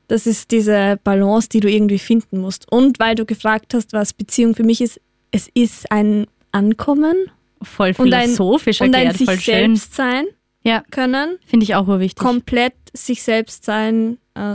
Das 0.08 0.26
ist 0.26 0.50
diese 0.52 0.98
Balance, 1.04 1.50
die 1.50 1.60
du 1.60 1.70
irgendwie 1.70 1.98
finden 1.98 2.38
musst. 2.40 2.70
Und 2.72 2.98
weil 2.98 3.14
du 3.14 3.26
gefragt 3.26 3.74
hast, 3.74 3.92
was 3.92 4.14
Beziehung 4.14 4.54
für 4.54 4.64
mich 4.64 4.80
ist, 4.80 5.00
es 5.32 5.48
ist 5.52 5.92
ein 5.92 6.26
Ankommen 6.50 7.14
Voll 7.60 7.92
und 7.98 8.14
ein, 8.14 8.22
philosophisch 8.24 8.80
und 8.80 8.94
ein 8.94 9.08
erklärt, 9.08 9.16
sich 9.18 9.26
voll 9.26 9.38
schön. 9.38 9.76
selbst 9.76 9.94
sein 9.94 10.24
Ja, 10.64 10.82
können. 10.90 11.36
finde 11.44 11.64
ich 11.64 11.74
auch 11.74 11.88
urwichtig. 11.88 12.18
Komplett 12.24 12.72
sich 12.94 13.22
selbst 13.22 13.66
sein. 13.66 14.16
Äh, 14.34 14.54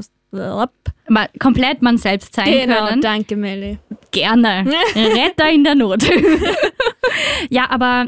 Mal 1.10 1.30
komplett 1.40 1.82
man 1.82 1.98
selbst 1.98 2.34
sein 2.36 2.46
genau, 2.52 2.88
können. 2.88 3.02
danke 3.02 3.36
Melli. 3.36 3.78
Gerne. 4.12 4.66
Retter 4.96 5.52
in 5.52 5.64
der 5.64 5.76
Not. 5.76 6.04
ja, 7.50 7.70
aber 7.70 8.08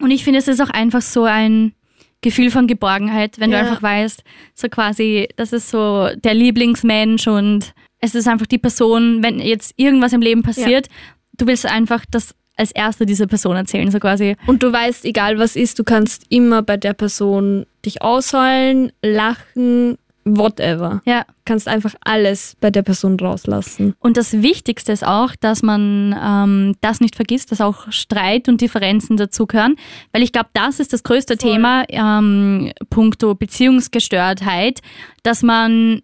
und 0.00 0.10
ich 0.10 0.24
finde, 0.24 0.38
es 0.40 0.48
ist 0.48 0.60
auch 0.60 0.70
einfach 0.70 1.02
so 1.02 1.24
ein 1.24 1.72
Gefühl 2.20 2.50
von 2.50 2.66
Geborgenheit, 2.66 3.38
wenn 3.38 3.52
Ja. 3.52 3.60
du 3.62 3.68
einfach 3.68 3.82
weißt, 3.82 4.24
so 4.54 4.68
quasi, 4.68 5.28
das 5.36 5.52
ist 5.52 5.70
so 5.70 6.08
der 6.16 6.34
Lieblingsmensch 6.34 7.26
und 7.28 7.74
es 8.00 8.14
ist 8.14 8.26
einfach 8.28 8.46
die 8.46 8.58
Person, 8.58 9.22
wenn 9.22 9.38
jetzt 9.38 9.74
irgendwas 9.76 10.12
im 10.12 10.20
Leben 10.22 10.42
passiert, 10.42 10.88
du 11.34 11.46
willst 11.46 11.66
einfach 11.66 12.04
das 12.10 12.34
als 12.56 12.70
erste 12.70 13.04
dieser 13.04 13.26
Person 13.26 13.56
erzählen, 13.56 13.90
so 13.90 13.98
quasi. 13.98 14.36
Und 14.46 14.62
du 14.62 14.72
weißt, 14.72 15.04
egal 15.04 15.38
was 15.38 15.56
ist, 15.56 15.78
du 15.78 15.84
kannst 15.84 16.24
immer 16.28 16.62
bei 16.62 16.76
der 16.76 16.92
Person 16.94 17.66
dich 17.84 18.00
ausheulen, 18.00 18.92
lachen, 19.02 19.98
whatever. 20.24 21.02
Ja. 21.04 21.24
Kannst 21.44 21.68
einfach 21.68 21.94
alles 22.02 22.56
bei 22.60 22.70
der 22.70 22.82
Person 22.82 23.18
rauslassen. 23.20 23.94
Und 23.98 24.16
das 24.16 24.32
Wichtigste 24.42 24.92
ist 24.92 25.06
auch, 25.06 25.36
dass 25.36 25.62
man 25.62 26.14
ähm, 26.20 26.76
das 26.80 27.00
nicht 27.00 27.16
vergisst, 27.16 27.52
dass 27.52 27.60
auch 27.60 27.90
Streit 27.92 28.48
und 28.48 28.60
Differenzen 28.60 29.16
dazugehören, 29.16 29.76
weil 30.12 30.22
ich 30.22 30.32
glaube, 30.32 30.48
das 30.54 30.80
ist 30.80 30.92
das 30.92 31.02
größte 31.02 31.36
Voll. 31.36 31.52
Thema 31.52 31.84
ähm, 31.88 32.72
puncto 32.90 33.34
Beziehungsgestörtheit, 33.34 34.80
dass 35.22 35.42
man 35.42 36.00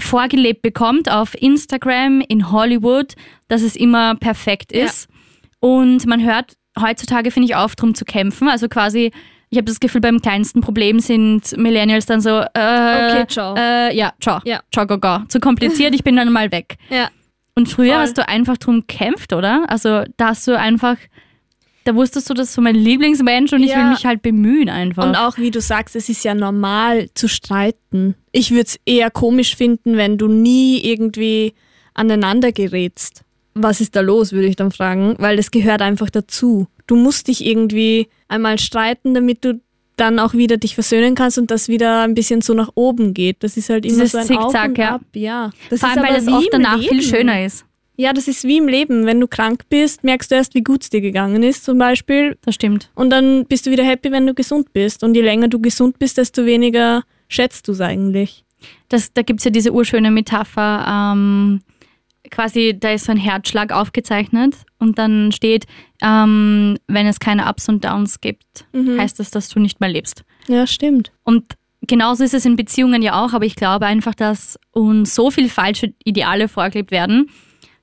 vorgelebt 0.00 0.62
bekommt 0.62 1.10
auf 1.10 1.34
Instagram, 1.40 2.22
in 2.26 2.50
Hollywood, 2.50 3.14
dass 3.48 3.62
es 3.62 3.76
immer 3.76 4.14
perfekt 4.14 4.72
Ja. 4.74 4.86
ist. 4.86 5.08
Und 5.58 6.06
man 6.06 6.24
hört 6.24 6.54
heutzutage, 6.80 7.30
finde 7.30 7.48
ich, 7.48 7.56
auf, 7.56 7.76
drum 7.76 7.94
zu 7.94 8.06
kämpfen. 8.06 8.48
Also 8.48 8.68
quasi, 8.68 9.12
ich 9.50 9.58
habe 9.58 9.66
das 9.66 9.80
Gefühl, 9.80 10.00
beim 10.00 10.20
kleinsten 10.22 10.60
Problem 10.60 11.00
sind 11.00 11.56
Millennials 11.56 12.06
dann 12.06 12.20
so, 12.20 12.30
äh, 12.40 12.42
Okay, 12.54 13.24
ciao. 13.28 13.54
Äh, 13.56 13.94
ja, 13.96 14.12
ciao. 14.20 14.40
Ja. 14.44 14.60
Ciao, 14.72 14.86
go, 14.86 14.98
go. 14.98 15.18
Zu 15.28 15.40
kompliziert, 15.40 15.94
ich 15.94 16.04
bin 16.04 16.16
dann 16.16 16.32
mal 16.32 16.50
weg. 16.52 16.76
Ja. 16.90 17.08
Und 17.56 17.68
früher 17.68 17.94
Voll. 17.94 18.02
hast 18.02 18.16
du 18.16 18.26
einfach 18.28 18.56
drum 18.56 18.80
gekämpft, 18.86 19.32
oder? 19.32 19.64
Also 19.68 20.04
da 20.16 20.28
hast 20.28 20.46
du 20.46 20.56
einfach, 20.56 20.96
da 21.84 21.94
wusstest 21.96 22.30
du, 22.30 22.34
das 22.34 22.48
ist 22.48 22.54
so 22.54 22.62
mein 22.62 22.76
Lieblingsmensch 22.76 23.52
und 23.52 23.62
ich 23.62 23.70
Ja. 23.70 23.78
will 23.78 23.90
mich 23.90 24.06
halt 24.06 24.22
bemühen 24.22 24.68
einfach. 24.68 25.04
Und 25.04 25.16
auch 25.16 25.36
wie 25.36 25.50
du 25.50 25.60
sagst, 25.60 25.96
es 25.96 26.08
ist 26.08 26.24
ja 26.24 26.34
normal 26.34 27.10
zu 27.14 27.28
streiten. 27.28 28.14
Ich 28.32 28.52
würde 28.52 28.62
es 28.66 28.80
eher 28.86 29.10
komisch 29.10 29.56
finden, 29.56 29.96
wenn 29.96 30.16
du 30.16 30.28
nie 30.28 30.78
irgendwie 30.78 31.54
aneinander 31.92 32.52
gerätst. 32.52 33.24
Was 33.54 33.80
ist 33.80 33.96
da 33.96 34.00
los, 34.00 34.32
würde 34.32 34.46
ich 34.46 34.56
dann 34.56 34.70
fragen, 34.70 35.16
weil 35.18 35.36
das 35.36 35.50
gehört 35.50 35.82
einfach 35.82 36.10
dazu. 36.10 36.66
Du 36.86 36.96
musst 36.96 37.28
dich 37.28 37.44
irgendwie 37.44 38.08
einmal 38.28 38.58
streiten, 38.58 39.14
damit 39.14 39.44
du 39.44 39.60
dann 39.96 40.18
auch 40.18 40.32
wieder 40.34 40.56
dich 40.56 40.74
versöhnen 40.74 41.14
kannst 41.14 41.38
und 41.38 41.50
das 41.50 41.68
wieder 41.68 42.02
ein 42.02 42.14
bisschen 42.14 42.40
so 42.40 42.54
nach 42.54 42.70
oben 42.74 43.12
geht. 43.12 43.42
Das 43.42 43.56
ist 43.56 43.68
halt 43.68 43.84
immer 43.84 43.94
Dieses 44.04 44.12
so 44.12 44.18
ein 44.18 44.26
Zickzack, 44.26 44.44
Auf 44.44 44.68
und 44.68 44.78
ja. 44.78 44.94
Ab. 44.94 45.02
Ja. 45.14 45.50
Das 45.68 45.80
Vor 45.80 45.90
ist 45.90 45.98
allem, 45.98 46.08
weil 46.08 46.26
wie 46.26 46.32
oft 46.32 46.48
danach 46.52 46.78
viel 46.78 46.98
Leben. 46.98 47.02
schöner 47.02 47.44
ist. 47.44 47.66
Ja, 47.96 48.14
das 48.14 48.28
ist 48.28 48.44
wie 48.44 48.56
im 48.56 48.66
Leben. 48.66 49.04
Wenn 49.04 49.20
du 49.20 49.28
krank 49.28 49.64
bist, 49.68 50.04
merkst 50.04 50.30
du 50.30 50.36
erst, 50.36 50.54
wie 50.54 50.62
gut 50.62 50.84
es 50.84 50.88
dir 50.88 51.02
gegangen 51.02 51.42
ist, 51.42 51.66
zum 51.66 51.76
Beispiel. 51.76 52.38
Das 52.42 52.54
stimmt. 52.54 52.90
Und 52.94 53.10
dann 53.10 53.44
bist 53.44 53.66
du 53.66 53.70
wieder 53.70 53.84
happy, 53.84 54.10
wenn 54.10 54.26
du 54.26 54.32
gesund 54.32 54.72
bist. 54.72 55.04
Und 55.04 55.14
je 55.14 55.20
länger 55.20 55.48
du 55.48 55.60
gesund 55.60 55.98
bist, 55.98 56.16
desto 56.16 56.46
weniger 56.46 57.02
schätzt 57.28 57.68
du 57.68 57.72
es 57.72 57.82
eigentlich. 57.82 58.44
Das, 58.88 59.12
da 59.12 59.20
gibt 59.20 59.40
es 59.40 59.44
ja 59.44 59.50
diese 59.50 59.72
urschöne 59.72 60.10
Metapher, 60.10 61.12
ähm, 61.12 61.60
quasi, 62.30 62.76
da 62.78 62.92
ist 62.92 63.04
so 63.06 63.12
ein 63.12 63.18
Herzschlag 63.18 63.72
aufgezeichnet 63.72 64.56
und 64.78 64.98
dann 64.98 65.32
steht, 65.32 65.66
ähm, 66.02 66.78
wenn 66.86 67.06
es 67.06 67.20
keine 67.20 67.48
Ups 67.48 67.68
und 67.68 67.84
Downs 67.84 68.20
gibt, 68.20 68.66
heißt 68.74 69.18
das, 69.18 69.30
dass 69.30 69.48
du 69.48 69.60
nicht 69.60 69.80
mehr 69.80 69.90
lebst. 69.90 70.24
Ja, 70.48 70.66
stimmt. 70.66 71.12
Und 71.24 71.56
genauso 71.86 72.24
ist 72.24 72.34
es 72.34 72.44
in 72.44 72.56
Beziehungen 72.56 73.02
ja 73.02 73.22
auch, 73.24 73.32
aber 73.32 73.44
ich 73.44 73.56
glaube 73.56 73.86
einfach, 73.86 74.14
dass 74.14 74.58
uns 74.72 75.14
so 75.14 75.30
viel 75.30 75.48
falsche 75.48 75.94
Ideale 76.04 76.48
vorgelebt 76.48 76.90
werden, 76.90 77.30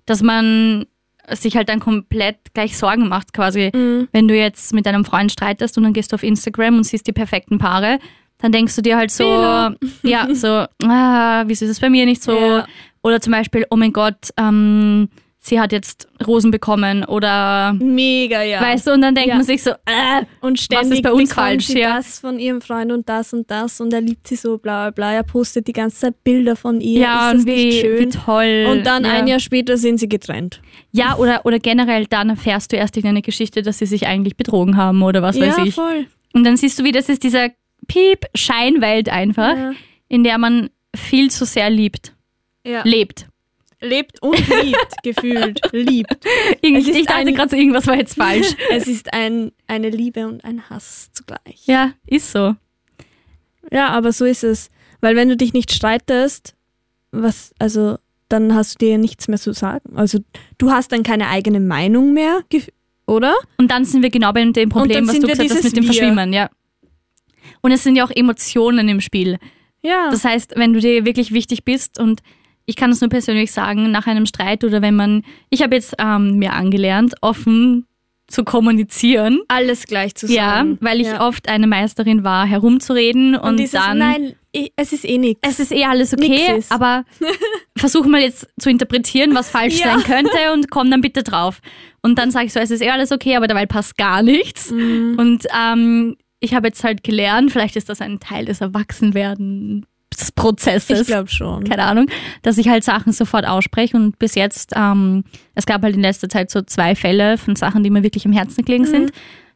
dass 0.05 0.21
man 0.21 0.85
sich 1.31 1.57
halt 1.57 1.69
dann 1.69 1.79
komplett 1.79 2.37
gleich 2.53 2.77
Sorgen 2.77 3.09
macht, 3.09 3.33
quasi. 3.33 3.69
Wenn 4.11 4.27
du 4.27 4.35
jetzt 4.35 4.73
mit 4.73 4.85
deinem 4.85 5.03
Freund 5.03 5.31
streitest 5.31 5.77
und 5.77 5.83
dann 5.83 5.93
gehst 5.93 6.11
du 6.11 6.15
auf 6.15 6.23
Instagram 6.23 6.77
und 6.77 6.83
siehst 6.85 7.05
die 7.05 7.11
perfekten 7.11 7.57
Paare, 7.57 7.99
dann 8.39 8.51
denkst 8.51 8.75
du 8.75 8.81
dir 8.81 8.97
halt 8.97 9.11
so, 9.11 9.23
Fehler. 9.23 9.75
ja, 10.03 10.33
so, 10.33 10.65
ah, 10.87 11.43
wieso 11.47 11.65
ist 11.65 11.71
es 11.71 11.79
bei 11.79 11.89
mir 11.89 12.05
nicht 12.05 12.21
so? 12.21 12.31
Ja. 12.31 12.67
Oder 13.03 13.21
zum 13.21 13.31
Beispiel, 13.33 13.65
oh 13.69 13.75
mein 13.75 13.93
Gott, 13.93 14.29
ähm, 14.37 15.09
sie 15.39 15.59
hat 15.61 15.71
jetzt 15.71 16.09
Rosen 16.25 16.51
bekommen 16.51 17.05
oder 17.05 17.71
Mega, 17.79 18.41
ja. 18.43 18.59
weißt 18.59 18.87
du, 18.87 18.91
und 18.91 19.01
dann 19.01 19.15
denkt 19.15 19.29
Ja. 19.29 19.35
man 19.35 19.45
sich 19.45 19.63
so, 19.63 19.69
äh, 19.71 20.25
und 20.41 20.59
ständig 20.59 20.89
was 20.89 20.97
ist 20.97 21.03
bei 21.03 21.13
uns 21.13 21.33
falsch, 21.33 21.67
sie 21.67 21.79
ja. 21.79 21.95
das 21.95 22.19
von 22.19 22.37
ihrem 22.37 22.59
Freund 22.59 22.91
und 22.91 23.07
das 23.07 23.31
und 23.31 23.49
das 23.49 23.79
und 23.79 23.93
er 23.93 24.01
liebt 24.01 24.27
sie 24.27 24.35
so, 24.35 24.57
bla 24.57 24.89
bla 24.89 25.11
bla. 25.11 25.13
Er 25.13 25.23
postet 25.23 25.67
die 25.67 25.73
ganze 25.73 25.97
Zeit 25.99 26.23
Bilder 26.25 26.57
von 26.57 26.81
ihr. 26.81 26.99
ja, 27.01 27.31
ist 27.31 27.39
und 27.41 27.47
wie, 27.47 27.65
nicht 27.67 27.79
schön? 27.81 27.99
wie 27.99 28.09
toll. 28.09 28.65
und 28.69 28.85
dann 28.85 29.05
ja. 29.05 29.11
ein 29.11 29.27
Jahr 29.27 29.39
später 29.39 29.77
sind 29.77 29.99
sie 29.99 30.09
getrennt. 30.09 30.61
Ja, 30.91 31.15
oder, 31.15 31.45
oder 31.45 31.59
generell 31.59 32.07
dann 32.07 32.29
erfährst 32.29 32.73
du 32.73 32.75
erst 32.75 32.97
in 32.97 33.05
einer 33.07 33.21
Geschichte, 33.21 33.61
dass 33.61 33.77
sie 33.79 33.85
sich 33.85 34.05
eigentlich 34.05 34.35
betrogen 34.35 34.75
haben 34.75 35.01
oder 35.01 35.21
was 35.21 35.39
weiß 35.39 35.57
ja, 35.57 35.63
ich. 35.63 35.75
voll. 35.75 36.07
Und 36.33 36.43
dann 36.43 36.57
siehst 36.57 36.77
du, 36.77 36.83
wie 36.83 36.91
das 36.91 37.07
ist 37.07 37.23
dieser 37.23 37.49
Piep-Scheinwelt 37.87 39.09
einfach, 39.09 39.55
Ja. 39.55 39.71
in 40.09 40.23
der 40.23 40.37
man 40.37 40.69
viel 40.95 41.29
zu 41.31 41.45
sehr 41.45 41.69
liebt. 41.69 42.13
Ja. 42.67 42.81
Lebt. 42.83 43.27
Lebt 43.79 44.21
und 44.23 44.37
liebt, 44.63 44.95
gefühlt. 45.03 45.61
Liebt. 45.71 46.17
Irgend, 46.61 46.81
Es 46.81 46.87
ist 46.87 46.97
ich 46.97 47.05
dachte 47.05 47.31
gerade 47.31 47.49
so, 47.49 47.55
irgendwas 47.55 47.85
war 47.87 47.95
jetzt 47.95 48.15
falsch. 48.15 48.47
Es 48.71 48.87
ist 48.87 49.13
ein, 49.13 49.51
eine 49.67 49.89
Liebe 49.89 50.27
und 50.27 50.43
ein 50.43 50.69
Hass 50.69 51.09
zugleich. 51.13 51.65
ja, 51.65 51.91
ist 52.05 52.31
so. 52.31 52.55
Ja, 53.71 53.89
aber 53.89 54.11
so 54.11 54.25
ist 54.25 54.43
es. 54.43 54.69
Weil 54.99 55.15
wenn 55.15 55.29
du 55.29 55.37
dich 55.37 55.53
nicht 55.53 55.71
streitest, 55.71 56.55
was, 57.11 57.53
also, 57.59 57.97
dann 58.29 58.53
hast 58.55 58.81
du 58.81 58.85
dir 58.85 58.97
nichts 58.97 59.27
mehr 59.27 59.37
zu 59.37 59.53
sagen. 59.53 59.95
Also, 59.95 60.19
du 60.57 60.71
hast 60.71 60.91
dann 60.91 61.03
keine 61.03 61.29
eigene 61.29 61.59
Meinung 61.59 62.13
mehr, 62.13 62.43
oder? 63.05 63.35
Und 63.57 63.69
dann 63.69 63.85
sind 63.85 64.01
wir 64.01 64.09
genau 64.09 64.33
bei 64.33 64.43
dem 64.43 64.69
Problem, 64.69 65.07
was 65.07 65.19
du 65.19 65.27
gesagt 65.27 65.49
hast 65.49 65.63
mit 65.63 65.77
dem 65.77 65.83
Wir. 65.83 65.93
Verschwimmen, 65.93 66.33
ja. 66.33 66.49
Und 67.61 67.71
es 67.71 67.83
sind 67.83 67.95
ja 67.95 68.05
auch 68.05 68.11
Emotionen 68.11 68.89
im 68.89 69.01
Spiel. 69.01 69.37
Ja. 69.81 70.09
Das 70.09 70.23
heißt, 70.25 70.53
wenn 70.55 70.73
du 70.73 70.79
dir 70.79 71.05
wirklich 71.05 71.31
wichtig 71.31 71.63
bist 71.63 71.99
und 71.99 72.21
ich 72.67 72.75
kann 72.75 72.91
es 72.91 73.01
nur 73.01 73.09
persönlich 73.09 73.51
sagen, 73.51 73.89
nach 73.91 74.05
einem 74.05 74.25
Streit 74.27 74.63
oder 74.63 74.81
wenn 74.83 74.95
man, 74.95 75.23
ich 75.49 75.63
habe 75.63 75.73
jetzt 75.75 75.95
ähm, 75.97 76.37
mir 76.37 76.53
angelernt, 76.53 77.15
offen 77.21 77.85
zu 78.27 78.43
kommunizieren. 78.43 79.39
alles 79.47 79.85
gleich 79.87 80.13
zu 80.15 80.27
Ja, 80.27 80.57
sagen. 80.57 80.77
weil 80.81 80.99
ich 80.99 81.07
ja. 81.07 81.25
oft 81.25 81.47
eine 81.47 81.65
Meisterin 81.65 82.25
war, 82.25 82.45
herumzureden 82.45 83.35
und, 83.35 83.49
und 83.51 83.57
dieses, 83.57 83.71
dann. 83.79 83.97
nein, 83.99 84.33
es 84.75 84.91
ist 84.91 85.05
eh 85.05 85.17
nichts. 85.17 85.39
Es 85.47 85.61
ist 85.61 85.71
eh 85.71 85.85
alles 85.85 86.13
okay, 86.13 86.61
aber 86.69 87.05
versuch 87.77 88.05
mal 88.05 88.19
jetzt 88.21 88.47
zu 88.59 88.69
interpretieren, 88.69 89.33
was 89.33 89.49
falsch 89.49 89.79
Ja. 89.79 89.97
sein 89.97 90.03
könnte 90.03 90.53
und 90.53 90.69
komm 90.69 90.91
dann 90.91 90.99
bitte 90.99 91.23
drauf. 91.23 91.61
Und 92.01 92.19
dann 92.19 92.31
sage 92.31 92.47
ich 92.47 92.53
so, 92.53 92.59
es 92.59 92.69
ist 92.71 92.81
eh 92.81 92.89
alles 92.89 93.13
okay, 93.13 93.37
aber 93.37 93.47
dabei 93.47 93.65
passt 93.65 93.97
gar 93.97 94.21
nichts. 94.23 94.71
Mhm. 94.71 95.15
Und 95.17 95.45
ähm, 95.57 96.17
ich 96.41 96.53
habe 96.53 96.67
jetzt 96.67 96.83
halt 96.83 97.03
gelernt, 97.05 97.51
vielleicht 97.53 97.77
ist 97.77 97.87
das 97.87 98.01
ein 98.01 98.19
Teil 98.19 98.43
des 98.45 98.59
Erwachsenwerdensprozesses. 100.17 101.01
ich 101.01 101.07
glaube 101.07 101.29
schon. 101.29 101.63
Keine 101.63 101.83
Ahnung, 101.83 102.07
dass 102.41 102.57
ich 102.57 102.67
halt 102.69 102.83
Sachen 102.83 103.13
sofort 103.13 103.45
ausspreche 103.47 103.95
und 103.97 104.17
bis 104.19 104.35
jetzt, 104.35 104.73
ähm, 104.75 105.23
es 105.55 105.65
gab 105.65 105.81
halt 105.83 105.95
in 105.95 106.01
letzter 106.01 106.29
Zeit 106.29 106.49
so 106.51 106.61
zwei 106.61 106.95
Fälle 106.95 107.37
von 107.37 107.55
Sachen, 107.55 107.83
die 107.83 107.89
mir 107.89 108.03
wirklich 108.03 108.25
am 108.25 108.31
Herzen 108.33 108.63
gelegen 108.65 108.83
Mhm. 108.85 108.87
sind. 108.89 109.11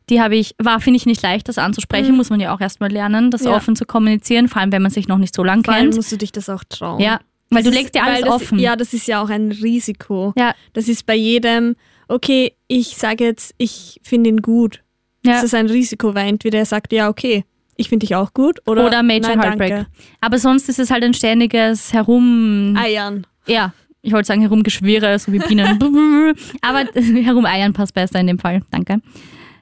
Die 0.09 0.19
habe 0.21 0.35
ich, 0.35 0.55
war, 0.57 0.79
finde 0.81 0.97
ich 0.97 1.05
nicht 1.05 1.21
leicht, 1.21 1.47
das 1.47 1.57
anzusprechen, 1.57 2.15
muss 2.17 2.29
man 2.29 2.39
ja 2.39 2.53
auch 2.53 2.59
erstmal 2.59 2.91
lernen, 2.91 3.31
das 3.31 3.43
Ja. 3.45 3.55
offen 3.55 3.75
zu 3.75 3.85
kommunizieren, 3.85 4.47
vor 4.47 4.61
allem 4.61 4.71
wenn 4.71 4.81
man 4.81 4.91
sich 4.91 5.07
noch 5.07 5.17
nicht 5.19 5.33
so 5.35 5.43
lang 5.43 5.63
Vor 5.63 5.73
allem 5.73 5.83
kennt. 5.85 5.95
musst 5.95 6.11
du 6.11 6.17
dich 6.17 6.31
das 6.31 6.49
auch 6.49 6.63
trauen. 6.67 6.99
Ja, 6.99 7.19
weil 7.49 7.63
Das 7.63 7.65
du 7.65 7.69
ist- 7.69 7.75
legst 7.77 7.95
dir 7.95 8.03
alles 8.03 8.21
das, 8.21 8.29
offen. 8.29 8.59
Ja, 8.59 8.75
das 8.75 8.93
ist 8.93 9.07
ja 9.07 9.21
auch 9.23 9.29
ein 9.29 9.51
Risiko. 9.51 10.33
Ja. 10.37 10.53
Das 10.73 10.87
ist 10.87 11.05
bei 11.05 11.15
jedem, 11.15 11.75
okay, 12.07 12.53
ich 12.67 12.97
sage 12.97 13.23
jetzt, 13.23 13.53
ich 13.57 13.99
finde 14.03 14.29
ihn 14.31 14.41
gut. 14.41 14.83
Ja. 15.25 15.33
Das 15.33 15.43
ist 15.43 15.53
ein 15.53 15.67
Risiko, 15.67 16.13
weil 16.15 16.27
entweder 16.27 16.59
er 16.59 16.65
sagt, 16.65 16.91
ja, 16.91 17.07
okay, 17.07 17.45
Ich 17.77 17.89
finde 17.89 18.05
dich 18.05 18.15
auch 18.15 18.33
gut. 18.33 18.59
Oder, 18.67 18.85
Oder 18.85 19.03
Major 19.03 19.35
Nein, 19.35 19.41
Heartbreak. 19.41 19.69
danke. 19.69 19.89
Aber 20.19 20.37
sonst 20.37 20.69
ist 20.69 20.79
es 20.79 20.91
halt 20.91 21.03
ein 21.03 21.13
ständiges 21.13 21.93
Herum... 21.93 22.75
Eiern. 22.77 23.25
Ja, 23.47 23.73
ich 24.01 24.13
wollte 24.13 24.27
sagen 24.27 24.41
Herumgeschwirre, 24.41 25.17
so 25.19 25.31
wie 25.31 25.39
Bienen. 25.39 25.79
Aber 26.61 26.85
Herumeiern 26.93 27.73
passt 27.73 27.93
besser 27.93 28.19
in 28.19 28.27
dem 28.27 28.39
Fall. 28.39 28.61
Danke. 28.71 29.01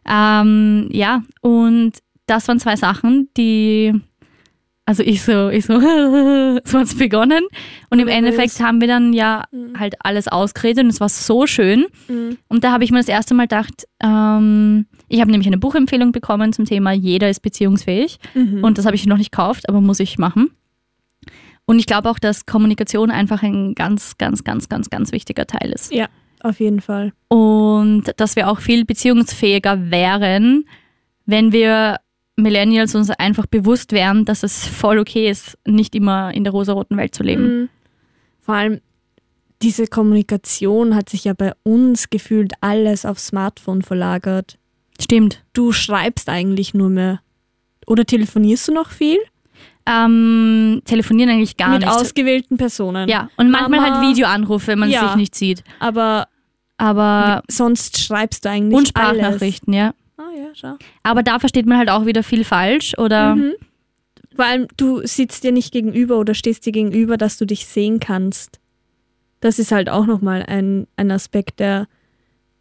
Ähm, 0.08 0.90
ja, 0.92 1.24
und 1.42 1.94
das 2.26 2.48
waren 2.48 2.60
zwei 2.60 2.76
Sachen, 2.76 3.30
die... 3.38 3.94
Also 4.90 5.04
ich 5.04 5.22
so, 5.22 5.50
ich 5.50 5.68
so, 5.68 5.80
so 6.64 6.80
hat's 6.80 6.98
begonnen. 6.98 7.44
Und 7.92 8.00
im. 8.00 8.08
Endeffekt 8.08 8.60
haben 8.60 8.82
wir 8.82 8.88
dann 8.88 9.14
ja 9.14 9.44
halt 9.78 9.94
alles 10.00 10.28
ausgeredet 10.28 10.84
und 10.84 10.90
es 10.90 11.00
war 11.00 11.10
so 11.10 11.46
schön. 11.46 11.86
Mhm. 12.08 12.40
Und 12.48 12.64
da 12.64 12.72
habe 12.72 12.84
ich 12.84 12.90
mir 12.90 12.98
das 12.98 13.08
erste 13.08 13.36
Mal 13.36 13.44
gedacht, 13.44 13.86
ähm, 14.00 14.88
ich 15.08 15.22
habe 15.22 15.30
nämlich 15.30 15.46
eine 15.46 15.60
Buchempfehlung 15.60 16.12
bekommen 16.12 16.54
zum 16.54 16.66
Thema 16.66 16.92
Jeder 16.92 17.30
ist 17.30 17.42
beziehungsfähig. 17.42 18.18
Mhm. 18.34 18.64
Und 18.64 18.80
das 18.80 18.88
habe 18.88 18.96
ich 18.96 19.06
noch 19.06 19.18
nicht 19.18 19.32
gekauft, 19.32 19.70
aber 19.70 19.80
muss 19.80 20.00
ich 20.00 20.18
machen. 20.18 20.50
Und 21.68 21.78
ich 21.78 21.86
glaube 21.86 22.10
auch, 22.10 22.18
dass 22.18 22.48
Kommunikation 22.48 23.12
einfach 23.12 23.44
ein 23.44 23.76
ganz, 23.76 24.18
ganz, 24.18 24.44
ganz, 24.44 24.70
ganz, 24.70 24.90
ganz 24.90 25.12
wichtiger 25.12 25.46
Teil 25.46 25.72
ist. 25.72 25.94
Ja, 25.94 26.08
auf 26.40 26.60
jeden 26.60 26.82
Fall. 26.82 27.14
Und 27.28 28.06
dass 28.18 28.36
wir 28.36 28.50
auch 28.50 28.60
viel 28.60 28.86
beziehungsfähiger 28.86 29.92
wären, 29.92 30.66
wenn 31.28 31.52
wir 31.52 31.98
Millennials 32.42 32.96
uns 32.96 33.10
einfach 33.10 33.46
bewusst 33.46 33.92
wären, 33.92 34.26
dass 34.26 34.44
es 34.44 34.66
voll 34.68 35.00
okay 35.00 35.30
ist, 35.30 35.58
nicht 35.66 35.96
immer 35.96 36.34
in 36.34 36.44
der 36.44 36.52
rosaroten 36.54 36.98
Welt 36.98 37.14
zu 37.16 37.24
leben. 37.24 37.44
Mhm. 37.62 37.70
Vor 38.42 38.56
allem 38.56 38.82
diese 39.62 39.88
Kommunikation 39.88 40.96
hat 40.96 41.10
sich 41.10 41.26
ja 41.26 41.34
bei 41.34 41.52
uns 41.64 42.10
gefühlt 42.10 42.54
alles 42.62 43.06
aufs 43.06 43.28
Smartphone 43.28 43.82
verlagert. 43.82 44.58
Stimmt. 45.02 45.44
Du 45.54 45.72
schreibst 45.74 46.30
eigentlich 46.30 46.74
nur 46.74 46.90
mehr. 46.90 47.20
Oder 47.86 48.06
telefonierst 48.06 48.68
du 48.70 48.74
noch 48.74 48.90
viel? 48.92 49.18
Ähm, 49.86 50.82
telefonieren 50.86 51.30
eigentlich 51.32 51.58
gar 51.58 51.70
Mit 51.72 51.80
nicht. 51.82 51.90
ausgewählten 51.92 52.58
Personen. 52.58 53.10
ja, 53.10 53.30
und 53.38 53.50
manchmal 53.50 53.80
Mama- 53.82 54.00
halt 54.02 54.10
Videoanrufe, 54.10 54.68
wenn 54.68 54.80
man 54.80 54.90
Ja. 54.90 55.08
sich 55.08 55.16
nicht 55.16 55.36
sieht. 55.36 55.64
Aber 55.80 56.28
Aber 56.82 57.44
sonst 57.50 58.00
schreibst 58.02 58.46
du 58.46 58.50
eigentlich 58.50 58.78
und 58.78 58.96
alles. 58.96 59.18
Sprachnachrichten, 59.20 59.74
ja. 59.74 59.94
Ah 60.20 60.30
ja, 60.38 60.50
schau. 60.54 60.76
Aber 61.02 61.24
da 61.24 61.40
versteht 61.40 61.66
man 61.66 61.78
halt 61.78 61.90
auch 61.90 62.06
wieder 62.06 62.24
viel 62.24 62.44
falsch 62.44 62.94
oder 62.98 63.36
Mhm. 63.36 63.54
Vor 64.36 64.46
allem, 64.46 64.68
du 64.78 65.06
sitzt 65.06 65.44
dir 65.44 65.52
nicht 65.52 65.74
gegenüber 65.74 66.18
oder 66.18 66.34
stehst 66.34 66.66
dir 66.66 66.72
gegenüber, 66.72 67.18
dass 67.18 67.38
du 67.38 67.46
dich 67.46 67.66
sehen 67.66 68.00
kannst. 68.00 68.60
Das 69.42 69.60
ist 69.60 69.72
halt 69.74 69.90
auch 69.90 70.06
nochmal 70.06 70.44
ein, 70.44 70.88
ein 70.96 71.12
Aspekt, 71.12 71.60
der, 71.60 71.88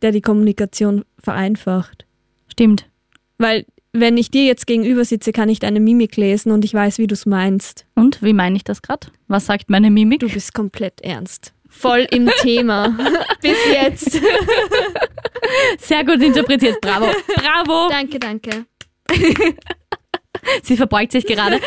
der 0.03 0.11
die 0.11 0.21
Kommunikation 0.23 1.05
vereinfacht. 1.23 2.05
stimmt. 2.51 2.89
Weil, 3.37 3.65
wenn 3.93 4.17
ich 4.17 4.31
dir 4.33 4.45
jetzt 4.45 4.67
gegenüber 4.67 5.05
sitze, 5.05 5.31
kann 5.33 5.49
ich 5.49 5.61
deine 5.61 5.79
Mimik 5.79 6.17
lesen 6.17 6.51
und 6.51 6.65
ich 6.65 6.75
weiß, 6.75 6.99
wie 6.99 7.07
du 7.07 7.15
es 7.15 7.27
meinst. 7.27 7.87
Und 7.95 8.23
wie 8.23 8.33
meine 8.33 8.57
ich 8.57 8.65
das 8.65 8.83
gerade? 8.83 9.09
Was 9.29 9.47
sagt 9.47 9.71
meine 9.71 9.91
Mimik? 9.91 10.21
Du 10.21 10.29
bist 10.29 10.55
komplett 10.55 11.01
ernst. 11.03 11.53
Voll 11.69 12.07
im 12.11 12.29
Thema. 12.41 12.97
Bis 13.43 13.59
jetzt. 13.71 14.21
Sehr 15.79 16.05
gut 16.05 16.23
interpretiert. 16.23 16.81
Bravo. 16.81 17.07
Bravo. 17.37 17.89
Danke, 17.91 18.19
danke. 18.19 18.67
Sie 20.63 20.77
verbeugt 20.77 21.13
sich 21.13 21.27
gerade. 21.27 21.59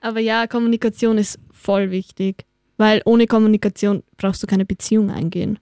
Aber 0.00 0.20
ja, 0.20 0.46
Kommunikation 0.46 1.18
ist 1.18 1.38
voll 1.52 1.90
wichtig. 1.90 2.44
Weil 2.78 3.00
ohne 3.04 3.26
Kommunikation 3.26 4.02
brauchst 4.18 4.42
du 4.42 4.46
keine 4.46 4.64
Beziehung 4.66 5.10
eingehen. 5.10 5.58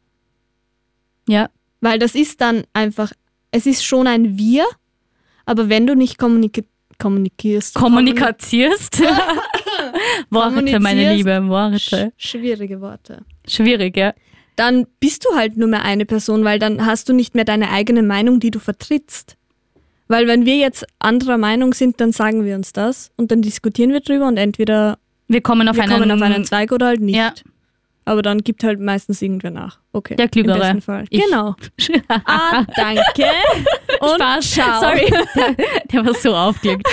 Ja, 1.29 1.49
Weil 1.81 1.99
das 1.99 2.15
ist 2.15 2.41
dann 2.41 2.65
einfach, 2.73 3.13
es 3.51 3.67
ist 3.67 3.85
schon 3.85 4.07
ein 4.07 4.37
Wir, 4.37 4.67
aber 5.47 5.69
wenn 5.69 5.87
du 5.87 5.95
nicht 5.95 6.19
kommunik 6.19 6.65
kommunikierst. 6.99 7.75
kommunikazierst. 7.75 9.01
Worte, 10.31 10.81
meine. 10.81 11.15
Liebe, 11.15 11.41
Sch 11.43 11.49
Worte. 11.49 12.13
schwierige 12.17 12.81
Worte. 12.81 13.25
Schwierig, 13.47 13.97
ja. 13.97 14.15
Dann 14.57 14.87
bist 15.01 15.25
du 15.25 15.37
halt 15.37 15.57
nur 15.57 15.69
mehr 15.69 15.83
eine 15.83 16.07
Person, 16.07 16.45
weil 16.45 16.59
dann 16.59 16.87
hast 16.87 17.09
du 17.09 17.13
nicht 17.13 17.35
mehr 17.35 17.45
deine 17.45 17.71
eigene 17.71 18.03
Meinung, 18.03 18.41
die 18.41 18.51
du 18.51 18.59
vertrittst. 18.59 19.37
Weil 20.07 20.27
wenn 20.27 20.45
wir 20.45 20.57
jetzt 20.57 20.87
anderer 20.99 21.39
Meinung 21.39 21.73
sind, 21.73 22.01
dann 22.01 22.13
sagen 22.13 22.45
wir 22.45 22.55
uns 22.55 22.73
das 22.73 23.11
und 23.17 23.31
dann 23.31 23.43
diskutieren 23.43 23.93
wir 23.93 24.01
drüber 24.01 24.29
und 24.29 24.37
entweder 24.37 24.99
Wir 25.29 25.41
kommen 25.41 25.69
auf 25.69 25.77
wir 25.77 25.85
einen, 25.85 25.93
kommen 25.93 26.11
auf 26.11 26.23
einen 26.23 26.45
Zweig 26.45 26.73
oder 26.73 26.87
halt 26.87 27.01
nicht. 27.01 27.17
Ja. 27.17 27.33
Aber 28.07 28.21
dann 28.21 28.45
gibt 28.45 28.63
halt 28.65 28.81
meistens 28.81 29.23
irgendwer 29.23 29.51
nach. 29.51 29.79
Okay. 29.93 30.15
Der 30.17 30.29
Klügere. 30.29 30.57
Im 30.57 30.61
besten 30.61 30.81
Fall. 30.83 31.05
Ich. 31.09 31.23
Genau. 31.25 31.57
Ah, 32.27 32.65
danke. 32.77 33.25
Und 34.01 34.17
Spaß. 34.17 34.51
ciao. 34.51 34.81
Sorry. 34.81 35.11
Der, 35.35 35.55
der 35.93 36.07
war 36.07 36.15
so 36.15 36.35
aufgelegt. 36.35 36.87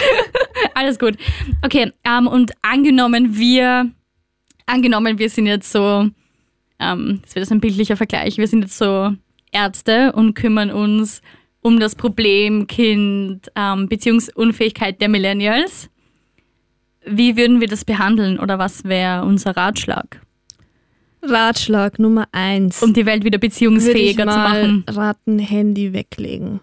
Alles 0.74 0.97
gut. 0.97 1.17
Okay, 1.63 1.91
ähm, 2.06 2.28
und 2.28 2.54
angenommen 2.62 3.38
wir, 3.38 3.91
angenommen 4.65 5.19
wir 5.19 5.30
sind 5.30 5.47
jetzt 5.47 5.71
so, 5.71 6.08
ähm, 6.82 7.20
das 7.22 7.36
wird 7.36 7.44
jetzt 7.44 7.52
ein 7.52 7.62
bildlicher 7.62 7.96
Vergleich, 7.96 8.38
wir 8.38 8.48
sind 8.48 8.62
jetzt 8.62 8.78
so 8.78 9.13
Ärzte 9.52 10.13
und 10.13 10.34
kümmern 10.34 10.72
uns 10.72 11.22
um 11.62 11.80
das 11.80 11.96
Problem 11.96 12.67
Kind, 12.67 13.52
ähm, 13.56 13.88
Beziehungsunfähigkeit 13.88 15.00
der 15.00 15.10
Millennials. 15.10 15.89
Wie 17.06 17.38
würden 17.38 17.62
wir 17.62 17.67
das 17.67 17.86
behandeln 17.86 18.39
oder 18.39 18.60
was 18.60 18.84
wäre 18.84 19.24
unser 19.24 19.56
Ratschlag, 19.56 20.22
Ratschlag 21.24 22.00
Nummer 22.00 22.28
eins. 22.32 22.82
um 22.82 22.94
die 22.94 23.06
Welt 23.06 23.24
wieder 23.24 23.38
beziehungsfähiger 23.38 24.28
zu 24.28 24.38
machen? 24.38 24.84
raten, 24.88 25.39
Handy 25.39 25.94
weglegen. 25.94 26.60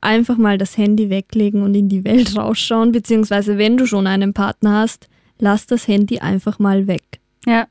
Einfach 0.00 0.36
mal 0.36 0.58
das 0.58 0.76
Handy 0.76 1.10
weglegen 1.10 1.62
und 1.62 1.74
in 1.74 1.88
die 1.88 2.04
Welt 2.04 2.36
rausschauen, 2.36 2.92
beziehungsweise 2.92 3.58
wenn 3.58 3.76
du 3.76 3.86
schon 3.86 4.06
einen 4.06 4.34
Partner 4.34 4.80
hast, 4.80 5.08
lass 5.38 5.66
das 5.66 5.88
Handy 5.88 6.18
einfach 6.18 6.58
mal 6.58 6.86
weg. 6.86 7.20
Ja, 7.46 7.66